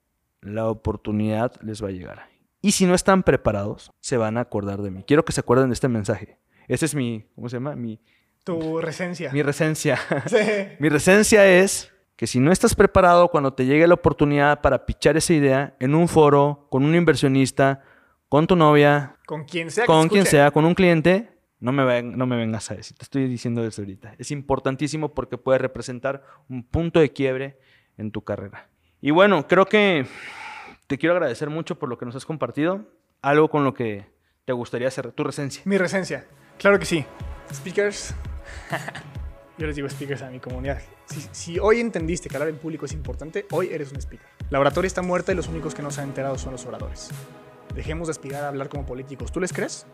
la 0.41 0.67
oportunidad 0.67 1.53
les 1.61 1.83
va 1.83 1.87
a 1.89 1.91
llegar. 1.91 2.29
Y 2.61 2.71
si 2.73 2.85
no 2.85 2.93
están 2.93 3.23
preparados, 3.23 3.91
se 3.99 4.17
van 4.17 4.37
a 4.37 4.41
acordar 4.41 4.81
de 4.81 4.91
mí. 4.91 5.03
Quiero 5.05 5.25
que 5.25 5.31
se 5.31 5.39
acuerden 5.41 5.69
de 5.69 5.73
este 5.73 5.87
mensaje. 5.87 6.37
Ese 6.67 6.85
es 6.85 6.95
mi, 6.95 7.25
¿cómo 7.35 7.49
se 7.49 7.55
llama? 7.57 7.75
Mi, 7.75 7.99
Tu 8.43 8.79
recencia. 8.81 9.31
mi 9.31 9.41
resencia. 9.43 9.97
Sí. 10.27 10.37
Mi 10.79 10.89
recencia 10.89 11.47
es 11.47 11.91
que 12.15 12.27
si 12.27 12.39
no 12.39 12.51
estás 12.51 12.75
preparado 12.75 13.29
cuando 13.29 13.53
te 13.53 13.65
llegue 13.65 13.87
la 13.87 13.95
oportunidad 13.95 14.61
para 14.61 14.85
pichar 14.85 15.17
esa 15.17 15.33
idea 15.33 15.75
en 15.79 15.95
un 15.95 16.07
foro, 16.07 16.67
con 16.69 16.83
un 16.85 16.93
inversionista, 16.95 17.81
con 18.29 18.45
tu 18.47 18.55
novia, 18.55 19.15
Con 19.25 19.43
quien 19.45 19.71
sea 19.71 19.85
con 19.85 20.07
quien 20.07 20.25
sea, 20.25 20.51
con 20.51 20.63
un 20.65 20.75
cliente, 20.75 21.31
no 21.59 21.71
me, 21.71 21.83
ven- 21.83 22.17
no 22.17 22.25
me 22.27 22.35
vengas 22.37 22.69
a 22.71 22.75
decir. 22.75 22.95
Te 22.97 23.03
estoy 23.03 23.27
diciendo 23.27 23.65
eso 23.65 23.81
ahorita. 23.81 24.13
Es 24.19 24.29
importantísimo 24.31 25.13
porque 25.13 25.37
puede 25.37 25.57
representar 25.59 26.23
un 26.47 26.63
punto 26.63 26.99
de 26.99 27.11
quiebre 27.11 27.57
en 27.97 28.11
tu 28.11 28.23
carrera. 28.23 28.69
Y 29.01 29.09
bueno, 29.09 29.47
creo 29.47 29.65
que 29.65 30.05
te 30.85 30.99
quiero 30.99 31.13
agradecer 31.15 31.49
mucho 31.49 31.79
por 31.79 31.89
lo 31.89 31.97
que 31.97 32.05
nos 32.05 32.15
has 32.15 32.25
compartido. 32.25 32.85
Algo 33.23 33.49
con 33.49 33.63
lo 33.63 33.73
que 33.73 34.05
te 34.45 34.53
gustaría 34.53 34.87
hacer 34.87 35.11
tu 35.11 35.23
resencia. 35.23 35.63
Mi 35.65 35.77
recencia. 35.77 36.25
Claro 36.59 36.77
que 36.77 36.85
sí. 36.85 37.03
Speakers. 37.51 38.13
Yo 39.57 39.67
les 39.67 39.75
digo 39.75 39.89
speakers 39.89 40.21
a 40.21 40.29
mi 40.29 40.39
comunidad. 40.39 40.81
Si, 41.05 41.21
si 41.31 41.59
hoy 41.59 41.79
entendiste 41.79 42.29
que 42.29 42.35
hablar 42.35 42.49
en 42.49 42.57
público 42.57 42.85
es 42.85 42.93
importante, 42.93 43.45
hoy 43.51 43.69
eres 43.71 43.91
un 43.91 43.97
speaker. 43.97 44.27
La 44.51 44.59
oratoria 44.59 44.87
está 44.87 45.01
muerta 45.01 45.31
y 45.31 45.35
los 45.35 45.47
únicos 45.47 45.73
que 45.73 45.81
no 45.81 45.91
se 45.91 46.01
han 46.01 46.09
enterado 46.09 46.37
son 46.37 46.51
los 46.51 46.65
oradores. 46.65 47.09
Dejemos 47.75 48.07
de 48.07 48.11
aspirar 48.11 48.43
a 48.43 48.49
hablar 48.49 48.69
como 48.69 48.85
políticos. 48.85 49.31
¿Tú 49.31 49.39
les 49.39 49.51
crees? 49.51 49.87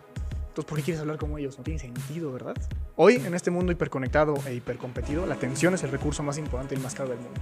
Entonces, 0.50 0.66
¿por 0.66 0.78
qué 0.78 0.84
quieres 0.84 1.02
hablar 1.02 1.18
como 1.18 1.38
ellos? 1.38 1.58
No 1.58 1.64
tiene 1.64 1.80
sentido, 1.80 2.32
¿verdad? 2.34 2.56
Hoy, 2.96 3.16
en 3.16 3.34
este 3.36 3.52
mundo 3.52 3.72
hiperconectado 3.72 4.36
e 4.48 4.56
hipercompetido, 4.56 5.26
la 5.26 5.36
atención 5.36 5.74
es 5.74 5.84
el 5.84 5.92
recurso 5.92 6.24
más 6.24 6.38
importante 6.38 6.76
y 6.76 6.80
más 6.80 6.96
caro 6.96 7.10
del 7.10 7.20
mundo. 7.20 7.40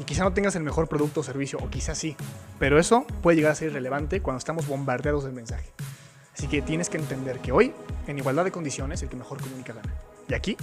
Y 0.00 0.04
quizá 0.04 0.24
no 0.24 0.32
tengas 0.32 0.56
el 0.56 0.62
mejor 0.62 0.88
producto 0.88 1.20
o 1.20 1.22
servicio, 1.22 1.58
o 1.62 1.68
quizás 1.68 1.98
sí, 1.98 2.16
pero 2.58 2.78
eso 2.78 3.06
puede 3.22 3.36
llegar 3.36 3.52
a 3.52 3.54
ser 3.54 3.68
irrelevante 3.68 4.22
cuando 4.22 4.38
estamos 4.38 4.66
bombardeados 4.66 5.24
del 5.24 5.34
mensaje. 5.34 5.70
Así 6.34 6.48
que 6.48 6.62
tienes 6.62 6.88
que 6.88 6.96
entender 6.96 7.38
que 7.40 7.52
hoy, 7.52 7.74
en 8.06 8.18
igualdad 8.18 8.44
de 8.44 8.50
condiciones, 8.50 9.02
el 9.02 9.10
que 9.10 9.16
mejor 9.16 9.42
comunica 9.42 9.74
gana. 9.74 9.92
Y 10.26 10.32
aquí 10.32 10.56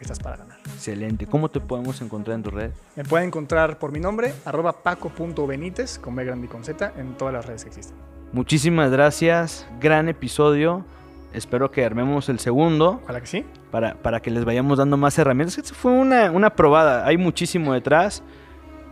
estás 0.00 0.20
para 0.20 0.36
ganar. 0.36 0.58
Excelente. 0.66 1.26
¿Cómo 1.26 1.50
te 1.50 1.58
podemos 1.58 2.00
encontrar 2.00 2.36
en 2.36 2.44
tu 2.44 2.50
red? 2.50 2.70
Me 2.94 3.04
pueden 3.04 3.26
encontrar 3.26 3.80
por 3.80 3.90
mi 3.90 3.98
nombre, 3.98 4.32
arroba 4.44 4.84
paco.benítez, 4.84 5.98
con 5.98 6.14
B 6.14 6.24
grande 6.24 6.46
y 6.46 6.48
con 6.48 6.62
Z, 6.62 6.92
en 6.96 7.14
todas 7.14 7.34
las 7.34 7.44
redes 7.44 7.64
que 7.64 7.70
existen. 7.70 7.96
Muchísimas 8.32 8.92
gracias. 8.92 9.66
Gran 9.80 10.08
episodio. 10.08 10.84
Espero 11.32 11.72
que 11.72 11.84
armemos 11.84 12.28
el 12.28 12.38
segundo 12.38 13.00
Ojalá 13.02 13.20
que 13.20 13.26
sí. 13.26 13.44
para, 13.72 13.94
para 13.94 14.20
que 14.20 14.30
les 14.30 14.44
vayamos 14.44 14.78
dando 14.78 14.96
más 14.96 15.18
herramientas. 15.18 15.72
Fue 15.72 15.90
una, 15.90 16.30
una 16.30 16.50
probada. 16.50 17.04
Hay 17.04 17.16
muchísimo 17.16 17.72
detrás. 17.74 18.22